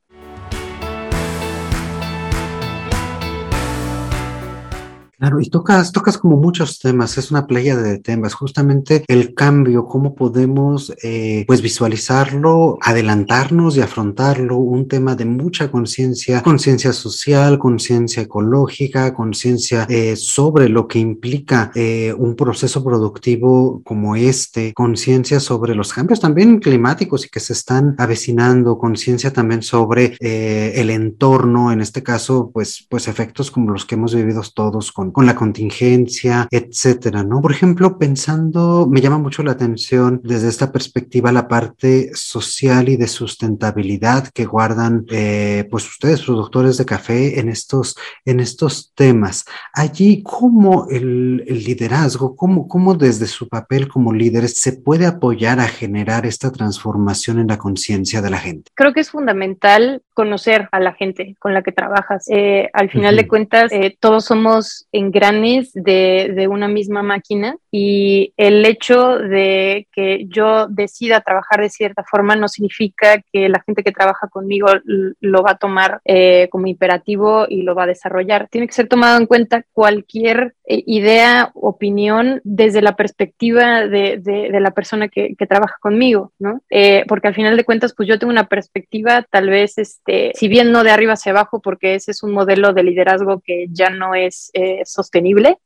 Claro, 5.23 5.39
y 5.39 5.49
tocas, 5.49 5.93
tocas 5.93 6.17
como 6.17 6.35
muchos 6.35 6.79
temas, 6.79 7.17
es 7.17 7.31
una 7.31 7.47
playa 7.47 7.77
de 7.77 7.97
temas, 7.97 8.33
justamente 8.33 9.05
el 9.07 9.33
cambio, 9.33 9.85
cómo 9.85 10.15
podemos 10.15 10.93
eh, 11.01 11.45
pues 11.47 11.61
visualizarlo, 11.61 12.77
adelantarnos 12.81 13.77
y 13.77 13.79
afrontarlo, 13.79 14.57
un 14.57 14.89
tema 14.89 15.15
de 15.15 15.23
mucha 15.23 15.71
conciencia, 15.71 16.43
conciencia 16.43 16.91
social, 16.91 17.57
conciencia 17.57 18.23
ecológica, 18.23 19.13
conciencia 19.13 19.85
eh, 19.87 20.17
sobre 20.17 20.67
lo 20.67 20.89
que 20.89 20.99
implica 20.99 21.71
eh, 21.73 22.13
un 22.17 22.35
proceso 22.35 22.83
productivo 22.83 23.81
como 23.85 24.17
este, 24.17 24.73
conciencia 24.73 25.39
sobre 25.39 25.73
los 25.73 25.93
cambios 25.93 26.19
también 26.19 26.59
climáticos 26.59 27.25
y 27.25 27.29
que 27.29 27.39
se 27.39 27.53
están 27.53 27.95
avecinando, 27.97 28.77
conciencia 28.77 29.31
también 29.31 29.61
sobre 29.61 30.17
el 30.19 30.89
entorno, 30.89 31.71
en 31.71 31.79
este 31.79 32.03
caso, 32.03 32.51
pues, 32.53 32.85
pues 32.89 33.07
efectos 33.07 33.51
como 33.51 33.71
los 33.71 33.85
que 33.85 33.95
hemos 33.95 34.13
vivido 34.13 34.41
todos 34.53 34.91
con, 34.91 35.12
con 35.13 35.25
la 35.25 35.35
contingencia, 35.35 36.47
etcétera, 36.51 37.23
¿no? 37.23 37.41
Por 37.41 37.51
ejemplo, 37.51 37.97
pensando, 37.97 38.87
me 38.89 38.99
llama 38.99 39.17
mucho 39.17 39.43
la 39.43 39.53
atención 39.53 40.19
desde 40.23 40.49
esta 40.49 40.71
perspectiva 40.71 41.31
la 41.31 41.47
parte 41.47 42.11
social 42.13 42.89
y 42.89 42.97
de 42.97 43.07
sustentabilidad 43.07 44.27
que 44.29 44.45
guardan, 44.45 45.05
eh, 45.09 45.65
pues 45.71 45.87
ustedes, 45.87 46.23
productores 46.23 46.77
de 46.77 46.85
café, 46.85 47.39
en 47.39 47.49
estos, 47.49 47.95
en 48.25 48.39
estos 48.39 48.91
temas. 48.95 49.45
Allí, 49.73 50.21
¿cómo 50.23 50.87
el, 50.89 51.43
el 51.47 51.63
liderazgo, 51.63 52.35
cómo, 52.35 52.67
cómo 52.67 52.95
desde 52.95 53.27
su 53.27 53.47
papel 53.47 53.87
como 53.87 54.11
líderes 54.13 54.55
se 54.55 54.73
puede 54.73 55.05
apoyar 55.05 55.59
a 55.59 55.67
generar 55.67 56.25
esta 56.25 56.51
transformación 56.51 57.39
en 57.39 57.47
la 57.47 57.57
conciencia 57.57 58.21
de 58.21 58.29
la 58.29 58.39
gente? 58.39 58.71
Creo 58.73 58.93
que 58.93 59.01
es 59.01 59.11
fundamental 59.11 60.01
conocer 60.13 60.69
a 60.71 60.79
la 60.79 60.93
gente 60.93 61.35
con 61.39 61.53
la 61.53 61.61
que 61.61 61.71
trabajas. 61.71 62.25
Eh, 62.29 62.69
al 62.73 62.89
final 62.89 63.15
de 63.15 63.27
cuentas, 63.27 63.71
eh, 63.71 63.95
todos 63.99 64.25
somos 64.25 64.87
engranes 65.05 65.71
de, 65.73 66.33
de, 66.35 66.47
una 66.47 66.67
misma 66.67 67.01
máquina 67.01 67.55
y 67.71 68.33
el 68.37 68.65
hecho 68.65 69.17
de 69.17 69.87
que 69.91 70.25
yo 70.27 70.67
decida 70.67 71.21
trabajar 71.21 71.61
de 71.61 71.69
cierta 71.69 72.03
forma 72.03 72.35
no 72.35 72.47
significa 72.47 73.21
que 73.31 73.49
la 73.49 73.61
gente 73.65 73.83
que 73.83 73.91
trabaja 73.91 74.27
conmigo 74.27 74.67
lo 74.83 75.41
va 75.41 75.51
a 75.51 75.57
tomar 75.57 76.01
eh, 76.05 76.49
como 76.51 76.67
imperativo 76.67 77.45
y 77.47 77.63
lo 77.63 77.75
va 77.75 77.83
a 77.83 77.87
desarrollar. 77.87 78.47
Tiene 78.49 78.67
que 78.67 78.73
ser 78.73 78.87
tomado 78.87 79.17
en 79.17 79.25
cuenta 79.25 79.63
cualquier 79.71 80.55
idea, 80.65 81.51
opinión 81.55 82.41
desde 82.43 82.81
la 82.81 82.95
perspectiva 82.95 83.87
de, 83.87 84.19
de, 84.21 84.59
la 84.59 84.71
persona 84.71 85.07
que, 85.07 85.35
que, 85.37 85.47
trabaja 85.47 85.75
conmigo, 85.79 86.31
¿no? 86.39 86.61
porque 87.07 87.27
al 87.27 87.35
final 87.35 87.57
de 87.57 87.65
cuentas, 87.65 87.93
pues 87.95 88.07
yo 88.07 88.19
tengo 88.19 88.31
una 88.31 88.47
perspectiva 88.47 89.23
tal 89.29 89.49
vez... 89.49 89.77
Es, 89.77 89.93
este, 89.93 90.31
si 90.35 90.47
bien 90.47 90.71
no 90.71 90.83
de 90.83 90.91
arriba 90.91 91.13
hacia 91.13 91.31
abajo, 91.31 91.61
porque 91.61 91.95
ese 91.95 92.11
es 92.11 92.23
un 92.23 92.31
modelo 92.31 92.73
de 92.73 92.83
liderazgo 92.83 93.41
que 93.45 93.67
ya 93.69 93.89
no 93.89 94.15
es 94.15 94.49
eh, 94.53 94.81
sostenible, 94.93 95.57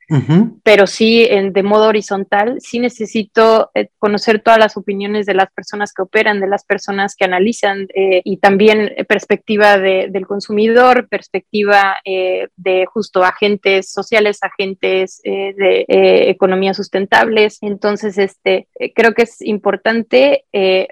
pero 0.63 0.87
sí 0.87 1.25
en, 1.29 1.53
de 1.53 1.63
modo 1.63 1.87
horizontal, 1.87 2.57
sí 2.59 2.79
necesito 2.79 3.71
eh, 3.73 3.89
conocer 3.97 4.41
todas 4.41 4.59
las 4.59 4.77
opiniones 4.77 5.25
de 5.25 5.33
las 5.33 5.51
personas 5.51 5.93
que 5.93 6.01
operan, 6.01 6.39
de 6.39 6.47
las 6.47 6.65
personas 6.65 7.15
que 7.15 7.25
analizan 7.25 7.87
eh, 7.93 8.21
y 8.23 8.37
también 8.37 8.93
perspectiva 9.07 9.77
de, 9.77 10.07
del 10.09 10.25
consumidor, 10.25 11.07
perspectiva 11.09 11.97
de 12.05 12.85
justo 12.85 13.23
agentes 13.23 13.91
sociales, 13.91 14.39
agentes 14.41 15.21
de 15.23 15.85
economía 16.29 16.73
sustentables. 16.73 17.57
Entonces, 17.61 18.17
este, 18.17 18.67
creo 18.95 19.13
que 19.13 19.23
es 19.23 19.41
importante 19.41 20.45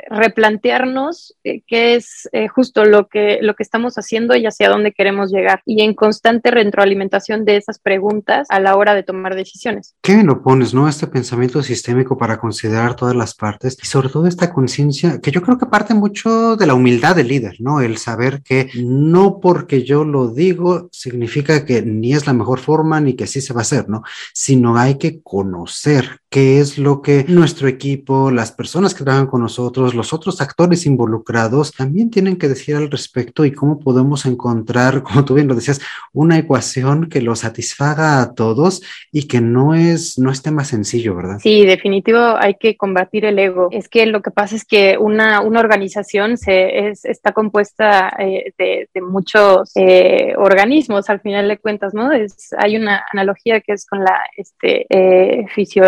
replantearnos 0.10 1.36
qué 1.68 1.96
es 1.96 2.30
justo 2.54 2.86
lo 2.86 3.08
que 3.08 3.40
lo 3.42 3.56
que 3.56 3.64
estamos 3.64 3.96
haciendo 3.96 4.36
y 4.36 4.46
hacia 4.46 4.70
dónde 4.70 4.92
queremos 4.92 5.32
llegar. 5.32 5.62
Y 5.66 5.84
en 5.84 5.94
constante 5.94 6.52
retroalimentación 6.52 7.46
de 7.46 7.58
esas 7.58 7.80
preguntas 7.80 8.15
a 8.50 8.60
la 8.60 8.76
hora 8.76 8.94
de 8.94 9.04
tomar 9.04 9.36
decisiones. 9.36 9.96
¿Qué 10.02 10.16
me 10.18 10.24
lo 10.24 10.42
pones, 10.42 10.74
no? 10.74 10.88
Este 10.88 11.08
pensamiento 11.08 11.62
sistémico 11.64 12.18
para 12.18 12.38
considerar 12.38 12.96
todas 12.96 13.16
las 13.16 13.34
partes 13.34 13.78
y 13.82 13.86
sobre 13.86 14.10
todo 14.10 14.28
esta 14.28 14.54
conciencia 14.54 15.20
que 15.20 15.32
yo 15.32 15.42
creo 15.42 15.58
que 15.58 15.66
parte 15.66 15.94
mucho 15.94 16.56
de 16.56 16.68
la 16.68 16.74
humildad 16.74 17.16
del 17.16 17.28
líder, 17.28 17.56
¿no? 17.60 17.82
El 17.82 17.98
saber 17.98 18.42
que 18.42 18.70
no 18.76 19.40
porque 19.40 19.84
yo 19.84 20.04
lo 20.04 20.30
digo 20.30 20.90
significa 20.92 21.66
que 21.66 21.82
ni 21.82 22.14
es 22.14 22.28
la 22.28 22.34
mejor 22.34 22.60
forma 22.60 23.00
ni 23.02 23.14
que 23.14 23.26
así 23.26 23.42
se 23.42 23.54
va 23.54 23.62
a 23.62 23.64
hacer, 23.64 23.90
¿no? 23.90 24.04
Sino 24.34 24.78
hay 24.78 24.98
que 24.98 25.22
conocer 25.22 26.22
qué 26.30 26.60
es 26.60 26.78
lo 26.78 27.02
que 27.02 27.26
nuestro 27.30 27.68
equipo, 27.68 28.30
las 28.30 28.52
personas 28.52 28.94
que 28.94 29.04
trabajan 29.04 29.28
con 29.28 29.42
nosotros, 29.42 29.96
los 29.96 30.12
otros 30.12 30.42
actores 30.42 30.86
involucrados 30.86 31.72
también 31.72 32.10
tienen 32.10 32.36
que 32.36 32.50
decir 32.50 32.76
al 32.76 32.92
respecto 32.92 33.46
y 33.46 33.54
cómo 33.54 33.80
podemos 33.80 34.26
encontrar, 34.26 35.02
como 35.04 35.24
tú 35.24 35.36
bien 35.36 35.48
lo 35.48 35.56
decías, 35.56 35.80
una 36.12 36.38
ecuación 36.38 37.08
que 37.08 37.22
lo 37.22 37.36
satisfaga 37.36 38.05
a 38.06 38.34
todos 38.34 38.82
y 39.12 39.28
que 39.28 39.42
no 39.42 39.74
es, 39.74 40.18
no 40.20 40.32
es 40.32 40.42
tema 40.42 40.64
sencillo, 40.64 41.16
¿verdad? 41.16 41.40
Sí, 41.40 41.66
definitivo 41.66 42.20
hay 42.38 42.56
que 42.56 42.78
combatir 42.78 43.26
el 43.26 43.40
ego. 43.40 43.70
Es 43.72 43.90
que 43.90 44.06
lo 44.06 44.22
que 44.22 44.32
pasa 44.32 44.56
es 44.56 44.66
que 44.66 44.98
una, 45.00 45.42
una 45.42 45.60
organización 45.60 46.38
se, 46.38 46.88
es, 46.90 47.06
está 47.06 47.32
compuesta 47.32 48.14
eh, 48.20 48.54
de, 48.58 48.90
de, 48.94 49.02
muchos 49.02 49.72
eh, 49.76 50.34
organismos 50.38 51.10
al 51.10 51.22
final 51.22 51.48
de 51.48 51.58
cuentas, 51.58 51.94
¿no? 51.94 52.12
Es, 52.12 52.50
hay 52.58 52.76
una 52.76 53.04
analogía 53.12 53.62
que 53.62 53.74
es 53.74 53.86
con 53.86 54.04
la 54.04 54.20
este, 54.38 54.86
eh, 54.90 55.46
fisio 55.54 55.86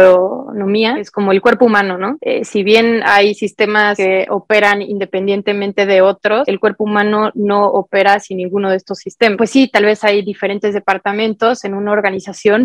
es 0.99 1.11
como 1.11 1.31
el 1.31 1.41
cuerpo 1.41 1.65
humano, 1.65 1.97
¿no? 1.97 2.17
Eh, 2.21 2.43
si 2.43 2.63
bien 2.63 3.01
hay 3.05 3.33
sistemas 3.33 3.97
que 3.97 4.27
operan 4.29 4.81
independientemente 4.81 5.85
de 5.85 6.01
otros, 6.01 6.47
el 6.47 6.59
cuerpo 6.59 6.83
humano 6.83 7.31
no 7.35 7.67
opera 7.67 8.19
sin 8.19 8.37
ninguno 8.37 8.69
de 8.69 8.77
estos 8.77 8.99
sistemas. 8.99 9.37
Pues 9.37 9.49
sí, 9.49 9.69
tal 9.71 9.85
vez 9.85 10.03
hay 10.03 10.23
diferentes 10.23 10.73
departamentos 10.73 11.63
en 11.63 11.73
una 11.73 11.91
organización, 11.91 12.06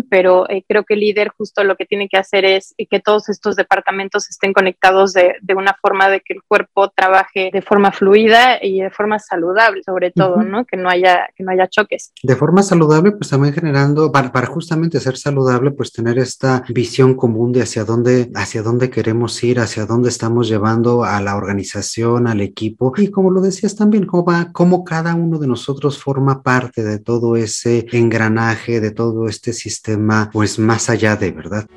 pero 0.09 0.49
eh, 0.49 0.63
creo 0.67 0.83
que 0.83 0.93
el 0.93 1.01
líder 1.01 1.29
justo 1.29 1.63
lo 1.63 1.75
que 1.75 1.85
tiene 1.85 2.07
que 2.07 2.17
hacer 2.17 2.45
es 2.45 2.73
que 2.89 2.99
todos 2.99 3.29
estos 3.29 3.55
departamentos 3.55 4.29
estén 4.29 4.53
conectados 4.53 5.13
de, 5.13 5.35
de, 5.41 5.53
una 5.55 5.75
forma 5.81 6.09
de 6.09 6.21
que 6.21 6.33
el 6.33 6.41
cuerpo 6.43 6.89
trabaje 6.95 7.49
de 7.51 7.61
forma 7.61 7.91
fluida 7.91 8.59
y 8.61 8.81
de 8.81 8.89
forma 8.89 9.19
saludable, 9.19 9.81
sobre 9.83 10.11
todo, 10.11 10.43
¿no? 10.43 10.65
Que 10.65 10.77
no 10.77 10.89
haya 10.89 11.27
que 11.35 11.43
no 11.43 11.51
haya 11.51 11.67
choques. 11.67 12.11
De 12.21 12.35
forma 12.35 12.63
saludable, 12.63 13.11
pues 13.11 13.29
también 13.29 13.53
generando 13.53 14.11
para, 14.11 14.31
para 14.31 14.47
justamente 14.47 14.99
ser 14.99 15.17
saludable, 15.17 15.71
pues 15.71 15.91
tener 15.91 16.17
esta 16.17 16.63
visión 16.69 17.15
común 17.15 17.51
de 17.51 17.61
hacia 17.61 17.85
dónde, 17.85 18.29
hacia 18.35 18.61
dónde 18.61 18.89
queremos 18.89 19.43
ir, 19.43 19.59
hacia 19.59 19.85
dónde 19.85 20.09
estamos 20.09 20.47
llevando 20.47 21.03
a 21.03 21.21
la 21.21 21.35
organización, 21.35 22.27
al 22.27 22.41
equipo 22.41 22.93
y 22.97 23.09
como 23.09 23.31
lo 23.31 23.41
decías 23.41 23.75
también, 23.75 24.05
cómo, 24.05 24.25
va, 24.25 24.51
cómo 24.51 24.83
cada 24.83 25.15
uno 25.15 25.39
de 25.39 25.47
nosotros 25.47 26.01
forma 26.01 26.43
parte 26.43 26.83
de 26.83 26.99
todo 26.99 27.35
ese 27.35 27.85
engranaje, 27.91 28.79
de 28.79 28.91
todo 28.91 29.27
este 29.33 29.51
sistema, 29.53 30.29
pues 30.31 30.59
más 30.59 30.89
allá 30.89 31.15
de, 31.15 31.31
¿verdad? 31.31 31.67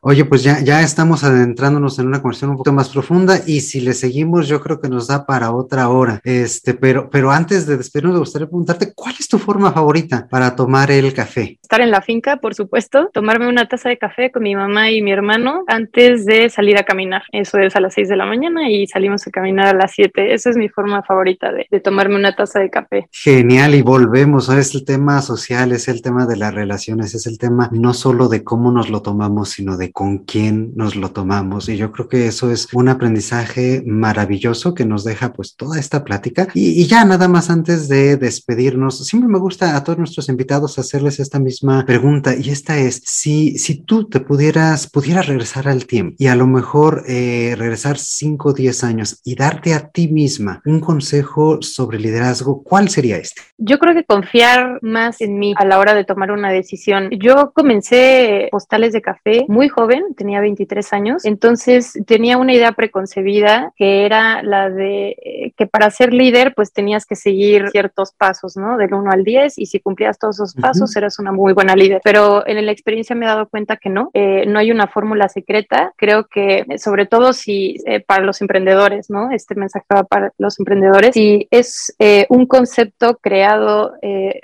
Oye, 0.00 0.24
pues 0.24 0.42
ya, 0.42 0.60
ya 0.60 0.82
estamos 0.82 1.24
adentrándonos 1.24 1.98
en 1.98 2.06
una 2.06 2.22
conversación 2.22 2.52
un 2.52 2.56
poco 2.56 2.72
más 2.72 2.88
profunda 2.88 3.40
y 3.46 3.60
si 3.60 3.80
le 3.80 3.94
seguimos 3.94 4.48
yo 4.48 4.60
creo 4.60 4.80
que 4.80 4.88
nos 4.88 5.08
da 5.08 5.26
para 5.26 5.52
otra 5.52 5.88
hora. 5.88 6.20
Este, 6.24 6.74
pero, 6.74 7.10
pero 7.10 7.30
antes 7.30 7.66
de 7.66 7.76
despedirnos 7.76 8.14
me 8.14 8.20
gustaría 8.20 8.46
preguntarte, 8.46 8.92
¿cuál 8.94 9.14
es 9.18 9.28
tu 9.28 9.38
forma 9.38 9.72
favorita 9.72 10.28
para 10.30 10.54
tomar 10.54 10.90
el 10.90 11.12
café? 11.12 11.58
Estar 11.60 11.80
en 11.80 11.90
la 11.90 12.00
finca, 12.00 12.36
por 12.36 12.54
supuesto, 12.54 13.10
tomarme 13.12 13.48
una 13.48 13.66
taza 13.66 13.88
de 13.88 13.98
café 13.98 14.30
con 14.30 14.42
mi 14.42 14.54
mamá 14.54 14.90
y 14.90 15.02
mi 15.02 15.10
hermano 15.10 15.64
antes 15.66 16.24
de 16.24 16.48
salir 16.48 16.78
a 16.78 16.84
caminar. 16.84 17.22
Eso 17.32 17.58
es 17.58 17.74
a 17.74 17.80
las 17.80 17.94
6 17.94 18.08
de 18.08 18.16
la 18.16 18.26
mañana 18.26 18.70
y 18.70 18.86
salimos 18.86 19.26
a 19.26 19.30
caminar 19.30 19.66
a 19.66 19.74
las 19.74 19.92
7. 19.92 20.32
Esa 20.32 20.50
es 20.50 20.56
mi 20.56 20.68
forma 20.68 21.02
favorita 21.02 21.52
de, 21.52 21.66
de 21.70 21.80
tomarme 21.80 22.16
una 22.16 22.36
taza 22.36 22.60
de 22.60 22.70
café. 22.70 23.08
Genial, 23.10 23.74
y 23.74 23.82
volvemos, 23.82 24.48
es 24.48 24.74
el 24.74 24.84
tema 24.84 25.20
social, 25.22 25.72
es 25.72 25.88
el 25.88 26.02
tema 26.02 26.26
de 26.26 26.36
las 26.36 26.54
relaciones, 26.54 27.14
es 27.14 27.26
el 27.26 27.38
tema 27.38 27.68
no 27.72 27.94
solo 27.94 28.28
de 28.28 28.44
cómo 28.44 28.70
nos 28.70 28.90
lo 28.90 29.02
tomamos, 29.02 29.50
sino 29.50 29.76
de 29.76 29.87
con 29.92 30.18
quién 30.18 30.72
nos 30.74 30.96
lo 30.96 31.10
tomamos. 31.10 31.68
Y 31.68 31.76
yo 31.76 31.92
creo 31.92 32.08
que 32.08 32.26
eso 32.26 32.50
es 32.50 32.68
un 32.72 32.88
aprendizaje 32.88 33.82
maravilloso 33.86 34.74
que 34.74 34.84
nos 34.84 35.04
deja 35.04 35.32
pues 35.32 35.56
toda 35.56 35.78
esta 35.78 36.04
plática. 36.04 36.48
Y, 36.54 36.86
ya 36.86 37.04
nada 37.04 37.28
más 37.28 37.50
antes 37.50 37.88
de 37.88 38.16
despedirnos, 38.16 39.06
siempre 39.06 39.28
me 39.28 39.38
gusta 39.38 39.76
a 39.76 39.84
todos 39.84 39.98
nuestros 39.98 40.28
invitados 40.28 40.78
hacerles 40.78 41.20
esta 41.20 41.38
misma 41.38 41.84
pregunta 41.84 42.34
y 42.34 42.50
esta 42.50 42.78
es, 42.78 43.02
si, 43.04 43.58
si 43.58 43.82
tú 43.82 44.08
te 44.08 44.20
pudieras, 44.20 44.88
pudieras 44.88 45.26
regresar 45.26 45.68
al 45.68 45.86
tiempo 45.86 46.16
y 46.18 46.28
a 46.28 46.36
lo 46.36 46.46
mejor 46.46 47.04
eh, 47.06 47.54
regresar 47.58 47.98
5 47.98 48.48
o 48.48 48.52
10 48.52 48.84
años 48.84 49.20
y 49.24 49.34
darte 49.34 49.74
a 49.74 49.88
ti 49.90 50.08
misma 50.08 50.62
un 50.64 50.80
consejo 50.80 51.60
sobre 51.62 51.98
liderazgo, 51.98 52.62
¿cuál 52.62 52.88
sería 52.88 53.16
este? 53.16 53.42
Yo 53.58 53.78
creo 53.78 53.94
que 53.94 54.04
confiar 54.04 54.78
más 54.82 55.20
en 55.20 55.38
mí 55.38 55.54
a 55.56 55.64
la 55.64 55.78
hora 55.78 55.94
de 55.94 56.04
tomar 56.04 56.30
una 56.30 56.50
decisión. 56.50 57.10
Yo 57.10 57.52
comencé 57.52 58.48
postales 58.50 58.92
de 58.92 59.02
café 59.02 59.44
muy 59.48 59.68
joven 59.78 60.14
tenía 60.16 60.40
23 60.40 60.92
años, 60.92 61.24
entonces 61.24 61.92
tenía 62.04 62.36
una 62.36 62.52
idea 62.52 62.72
preconcebida 62.72 63.72
que 63.76 64.04
era 64.04 64.42
la 64.42 64.70
de 64.70 65.10
eh, 65.10 65.52
que 65.56 65.68
para 65.68 65.88
ser 65.90 66.12
líder 66.12 66.52
pues 66.56 66.72
tenías 66.72 67.06
que 67.06 67.14
seguir 67.14 67.70
ciertos 67.70 68.10
pasos, 68.10 68.56
¿no? 68.56 68.76
Del 68.76 68.92
1 68.92 69.08
al 69.08 69.22
10 69.22 69.56
y 69.56 69.66
si 69.66 69.78
cumplías 69.78 70.18
todos 70.18 70.36
esos 70.36 70.54
pasos 70.54 70.96
eras 70.96 71.20
una 71.20 71.30
muy 71.30 71.52
buena 71.52 71.76
líder. 71.76 72.00
Pero 72.02 72.44
en 72.44 72.66
la 72.66 72.72
experiencia 72.72 73.14
me 73.14 73.24
he 73.24 73.28
dado 73.28 73.48
cuenta 73.48 73.76
que 73.76 73.88
no, 73.88 74.10
eh, 74.14 74.46
no 74.48 74.58
hay 74.58 74.72
una 74.72 74.88
fórmula 74.88 75.28
secreta. 75.28 75.92
Creo 75.96 76.26
que 76.26 76.66
sobre 76.78 77.06
todo 77.06 77.32
si 77.32 77.76
eh, 77.86 78.00
para 78.00 78.24
los 78.24 78.40
emprendedores, 78.40 79.10
¿no? 79.10 79.30
Este 79.30 79.54
mensaje 79.54 79.86
va 79.94 80.02
para 80.02 80.32
los 80.38 80.58
emprendedores. 80.58 81.14
Si 81.14 81.46
es 81.52 81.94
un 82.28 82.46
concepto 82.46 83.18
creado 83.18 83.92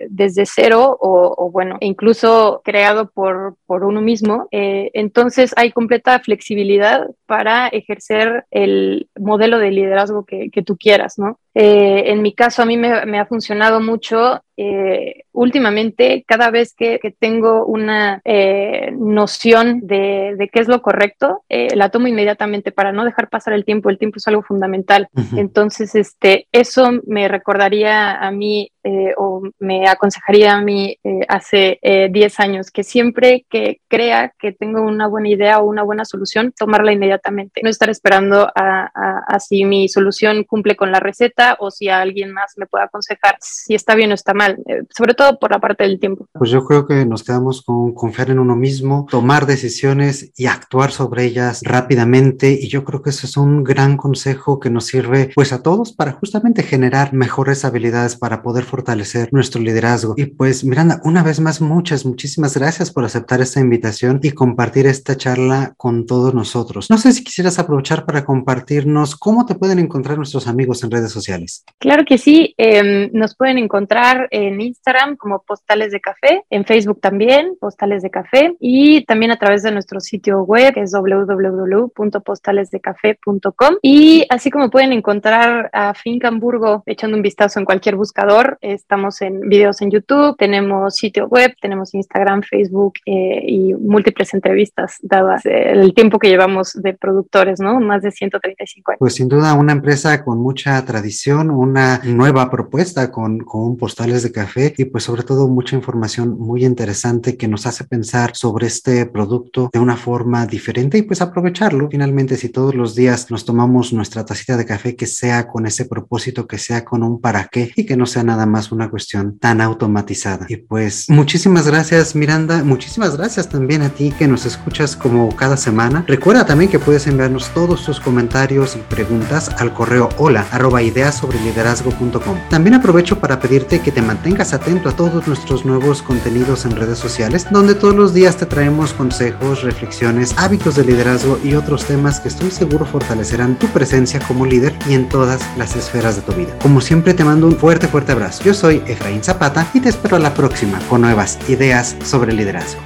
desde 0.08 0.46
cero 0.46 0.96
o, 1.00 1.34
o, 1.36 1.50
bueno, 1.50 1.76
incluso 1.80 2.60
creado 2.64 3.10
por, 3.10 3.56
por 3.66 3.84
uno 3.84 4.00
mismo, 4.00 4.48
entonces 4.50 5.23
hay 5.56 5.72
completa 5.72 6.18
flexibilidad 6.20 7.06
para 7.26 7.68
ejercer 7.68 8.44
el 8.50 9.08
modelo 9.18 9.58
de 9.58 9.70
liderazgo 9.70 10.24
que, 10.24 10.50
que 10.50 10.62
tú 10.62 10.76
quieras, 10.76 11.18
¿no? 11.18 11.38
Eh, 11.54 12.04
en 12.06 12.22
mi 12.22 12.34
caso, 12.34 12.62
a 12.62 12.66
mí 12.66 12.76
me, 12.76 13.06
me 13.06 13.18
ha 13.18 13.26
funcionado 13.26 13.80
mucho 13.80 14.42
eh, 14.56 15.24
últimamente, 15.32 16.24
cada 16.26 16.50
vez 16.50 16.74
que, 16.74 17.00
tengo 17.18 17.64
una 17.66 18.20
eh, 18.24 18.92
noción 18.98 19.80
de, 19.82 20.48
qué 20.52 20.60
es 20.60 20.68
lo 20.68 20.82
correcto, 20.82 21.42
eh, 21.48 21.74
la 21.74 21.88
tomo 21.88 22.06
inmediatamente 22.06 22.72
para 22.72 22.92
no 22.92 23.04
dejar 23.04 23.28
pasar 23.28 23.54
el 23.54 23.64
tiempo. 23.64 23.90
El 23.90 23.98
tiempo 23.98 24.18
es 24.18 24.28
algo 24.28 24.42
fundamental. 24.42 25.08
Entonces, 25.36 25.94
este, 25.94 26.48
eso 26.52 26.90
me 27.06 27.28
recordaría 27.28 28.16
a 28.16 28.30
mí 28.30 28.70
o 29.16 29.40
me 29.60 29.88
aconsejaría 29.88 30.52
a 30.52 30.60
mí 30.60 30.98
hace 31.26 31.78
10 32.10 32.40
años 32.40 32.70
que 32.70 32.82
siempre 32.82 33.46
que 33.48 33.80
crea 33.88 34.34
que 34.38 34.52
tengo 34.52 34.82
una 34.82 35.06
buena 35.06 35.30
idea 35.30 35.58
o 35.60 35.64
una 35.64 35.82
buena 35.82 36.04
solución, 36.04 36.52
tomarla 36.52 36.92
inmediatamente. 36.92 37.62
No 37.62 37.70
estar 37.70 37.88
esperando 37.88 38.46
a, 38.54 38.90
a 39.26 39.40
si 39.40 39.64
mi 39.64 39.88
solución 39.88 40.44
cumple 40.44 40.76
con 40.76 40.92
la 40.92 41.00
receta 41.00 41.56
o 41.60 41.70
si 41.70 41.88
alguien 41.88 42.32
más 42.32 42.58
me 42.58 42.66
puede 42.66 42.84
aconsejar 42.84 43.36
si 43.40 43.74
está 43.74 43.94
bien 43.94 44.10
o 44.10 44.14
está 44.14 44.34
mal 44.34 44.43
eh, 44.50 44.83
sobre 44.96 45.14
todo 45.14 45.38
por 45.38 45.50
la 45.50 45.59
parte 45.59 45.85
del 45.85 45.98
tiempo. 45.98 46.26
Pues 46.33 46.50
yo 46.50 46.64
creo 46.64 46.87
que 46.87 47.04
nos 47.07 47.22
quedamos 47.22 47.62
con 47.62 47.94
confiar 47.94 48.30
en 48.30 48.38
uno 48.38 48.57
mismo, 48.57 49.07
tomar 49.11 49.46
decisiones 49.46 50.33
y 50.37 50.46
actuar 50.46 50.90
sobre 50.90 51.24
ellas 51.24 51.61
rápidamente 51.62 52.52
y 52.52 52.68
yo 52.68 52.85
creo 52.85 53.02
que 53.02 53.11
eso 53.11 53.26
es 53.26 53.37
un 53.37 53.64
gran 53.64 53.96
consejo 53.96 54.61
que 54.61 54.70
nos 54.70 54.87
sirve 54.87 55.30
pues 55.35 55.52
a 55.52 55.62
todos 55.62 55.92
para 55.92 56.12
justamente 56.12 56.62
generar 56.62 57.12
mejores 57.12 57.64
habilidades 57.64 58.16
para 58.16 58.42
poder 58.42 58.64
fortalecer 58.64 59.28
nuestro 59.33 59.61
liderazgo. 59.61 60.14
Y 60.16 60.26
pues 60.26 60.64
Miranda, 60.64 61.00
una 61.04 61.22
vez 61.22 61.40
más 61.40 61.61
muchas, 61.61 62.04
muchísimas 62.04 62.57
gracias 62.57 62.90
por 62.90 63.04
aceptar 63.04 63.40
esta 63.40 63.61
invitación 63.61 64.20
y 64.22 64.33
compartir 64.33 64.87
esta 64.87 65.16
charla 65.16 65.74
con 65.76 66.07
todos 66.07 66.35
nosotros. 66.35 66.90
No 66.90 66.98
sé 66.98 67.12
si 67.12 67.24
quisieras 67.24 67.59
aprovechar 67.59 68.04
para 68.07 68.24
compartirnos 68.24 69.16
cómo 69.16 69.46
te 69.46 69.54
pueden 69.54 69.78
encontrar 69.78 70.16
nuestros 70.16 70.46
amigos 70.46 70.83
en 70.85 70.90
redes 70.90 71.12
sociales. 71.12 71.64
Claro 71.78 72.04
que 72.04 72.18
sí, 72.18 72.54
em, 72.57 73.11
nos 73.12 73.37
pueden 73.37 73.59
encontrar 73.59 74.28
en 74.34 74.60
Instagram 74.60 75.16
como 75.16 75.42
Postales 75.42 75.92
de 75.92 76.00
Café, 76.00 76.42
en 76.50 76.64
Facebook 76.64 77.00
también, 77.00 77.56
Postales 77.60 78.02
de 78.02 78.10
Café, 78.10 78.56
y 78.58 79.04
también 79.04 79.30
a 79.30 79.38
través 79.38 79.62
de 79.62 79.70
nuestro 79.70 80.00
sitio 80.00 80.42
web, 80.42 80.74
que 80.74 80.80
es 80.80 80.90
www.postalesdecafé.com. 80.92 83.76
Y 83.80 84.26
así 84.28 84.50
como 84.50 84.70
pueden 84.70 84.92
encontrar 84.92 85.70
a 85.72 85.94
Finca 85.94 86.26
Hamburgo 86.28 86.82
echando 86.86 87.16
un 87.16 87.22
vistazo 87.22 87.60
en 87.60 87.64
cualquier 87.64 87.94
buscador, 87.94 88.58
estamos 88.60 89.22
en 89.22 89.48
videos 89.48 89.80
en 89.82 89.92
YouTube, 89.92 90.36
tenemos 90.36 90.96
sitio 90.96 91.28
web, 91.28 91.54
tenemos 91.60 91.94
Instagram, 91.94 92.42
Facebook 92.42 92.94
eh, 93.06 93.40
y 93.46 93.72
múltiples 93.74 94.34
entrevistas, 94.34 94.96
dadas 95.02 95.42
el 95.44 95.94
tiempo 95.94 96.18
que 96.18 96.26
llevamos 96.28 96.72
de 96.72 96.94
productores, 96.94 97.60
¿no? 97.60 97.78
Más 97.78 98.02
de 98.02 98.10
135 98.10 98.90
años. 98.90 98.98
Pues 98.98 99.14
sin 99.14 99.28
duda 99.28 99.54
una 99.54 99.70
empresa 99.72 100.24
con 100.24 100.40
mucha 100.40 100.84
tradición, 100.84 101.50
una 101.50 102.00
nueva 102.02 102.50
propuesta 102.50 103.12
con, 103.12 103.38
con 103.38 103.76
postales 103.76 104.23
de 104.24 104.32
café 104.32 104.74
y 104.76 104.87
pues 104.87 105.04
sobre 105.04 105.22
todo 105.22 105.46
mucha 105.46 105.76
información 105.76 106.37
muy 106.37 106.64
interesante 106.64 107.37
que 107.37 107.46
nos 107.46 107.66
hace 107.66 107.84
pensar 107.84 108.32
sobre 108.34 108.66
este 108.66 109.06
producto 109.06 109.70
de 109.72 109.78
una 109.78 109.96
forma 109.96 110.46
diferente 110.46 110.98
y 110.98 111.02
pues 111.02 111.22
aprovecharlo. 111.22 111.88
Finalmente, 111.90 112.37
si 112.37 112.48
todos 112.48 112.74
los 112.74 112.96
días 112.96 113.30
nos 113.30 113.44
tomamos 113.44 113.92
nuestra 113.92 114.24
tacita 114.24 114.56
de 114.56 114.66
café, 114.66 114.96
que 114.96 115.06
sea 115.06 115.46
con 115.46 115.66
ese 115.66 115.84
propósito, 115.84 116.48
que 116.48 116.58
sea 116.58 116.84
con 116.84 117.04
un 117.04 117.20
para 117.20 117.46
qué 117.46 117.72
y 117.76 117.87
que 117.87 117.96
no 117.96 118.06
sea 118.06 118.24
nada 118.24 118.46
más 118.46 118.72
una 118.72 118.90
cuestión 118.90 119.38
tan 119.38 119.60
automatizada. 119.60 120.46
Y 120.48 120.56
pues 120.56 121.08
muchísimas 121.08 121.68
gracias 121.68 122.16
Miranda, 122.16 122.64
muchísimas 122.64 123.16
gracias 123.16 123.48
también 123.48 123.82
a 123.82 123.90
ti 123.90 124.12
que 124.18 124.26
nos 124.26 124.46
escuchas 124.46 124.96
como 124.96 125.34
cada 125.37 125.56
semana. 125.56 126.04
Recuerda 126.08 126.46
también 126.46 126.70
que 126.70 126.78
puedes 126.78 127.06
enviarnos 127.06 127.50
todos 127.54 127.84
tus 127.84 128.00
comentarios 128.00 128.76
y 128.76 128.78
preguntas 128.94 129.50
al 129.58 129.72
correo 129.72 130.08
hola 130.18 130.46
arroba 130.50 130.82
ideas 130.82 131.16
sobre 131.16 131.40
liderazgo.com. 131.40 132.38
También 132.50 132.74
aprovecho 132.74 133.20
para 133.20 133.38
pedirte 133.40 133.80
que 133.80 133.92
te 133.92 134.02
mantengas 134.14 134.55
atento 134.55 134.88
a 134.88 134.92
todos 134.92 135.27
nuestros 135.27 135.64
nuevos 135.64 136.00
contenidos 136.00 136.64
en 136.64 136.77
redes 136.77 136.98
sociales, 136.98 137.48
donde 137.50 137.74
todos 137.74 137.96
los 137.96 138.14
días 138.14 138.37
te 138.37 138.46
traemos 138.46 138.92
consejos, 138.92 139.62
reflexiones, 139.62 140.35
hábitos 140.37 140.77
de 140.77 140.85
liderazgo 140.85 141.40
y 141.42 141.55
otros 141.55 141.85
temas 141.85 142.20
que 142.20 142.29
estoy 142.29 142.53
seguro 142.53 142.87
fortalecerán 142.87 143.59
tu 143.59 143.66
presencia 143.66 144.20
como 144.20 144.46
líder 144.46 144.72
y 144.88 144.94
en 144.94 145.09
todas 145.09 145.40
las 145.57 145.74
esferas 145.74 146.14
de 146.14 146.22
tu 146.22 146.33
vida. 146.33 146.57
Como 146.62 146.81
siempre 146.81 147.12
te 147.12 147.24
mando 147.24 147.48
un 147.48 147.57
fuerte, 147.57 147.88
fuerte 147.88 148.12
abrazo. 148.12 148.44
Yo 148.44 148.55
soy 148.55 148.83
Efraín 148.87 149.24
Zapata 149.24 149.68
y 149.74 149.81
te 149.81 149.88
espero 149.88 150.14
a 150.14 150.20
la 150.20 150.33
próxima 150.33 150.79
con 150.88 151.00
nuevas 151.00 151.37
ideas 151.48 151.96
sobre 152.05 152.33
liderazgo. 152.33 152.81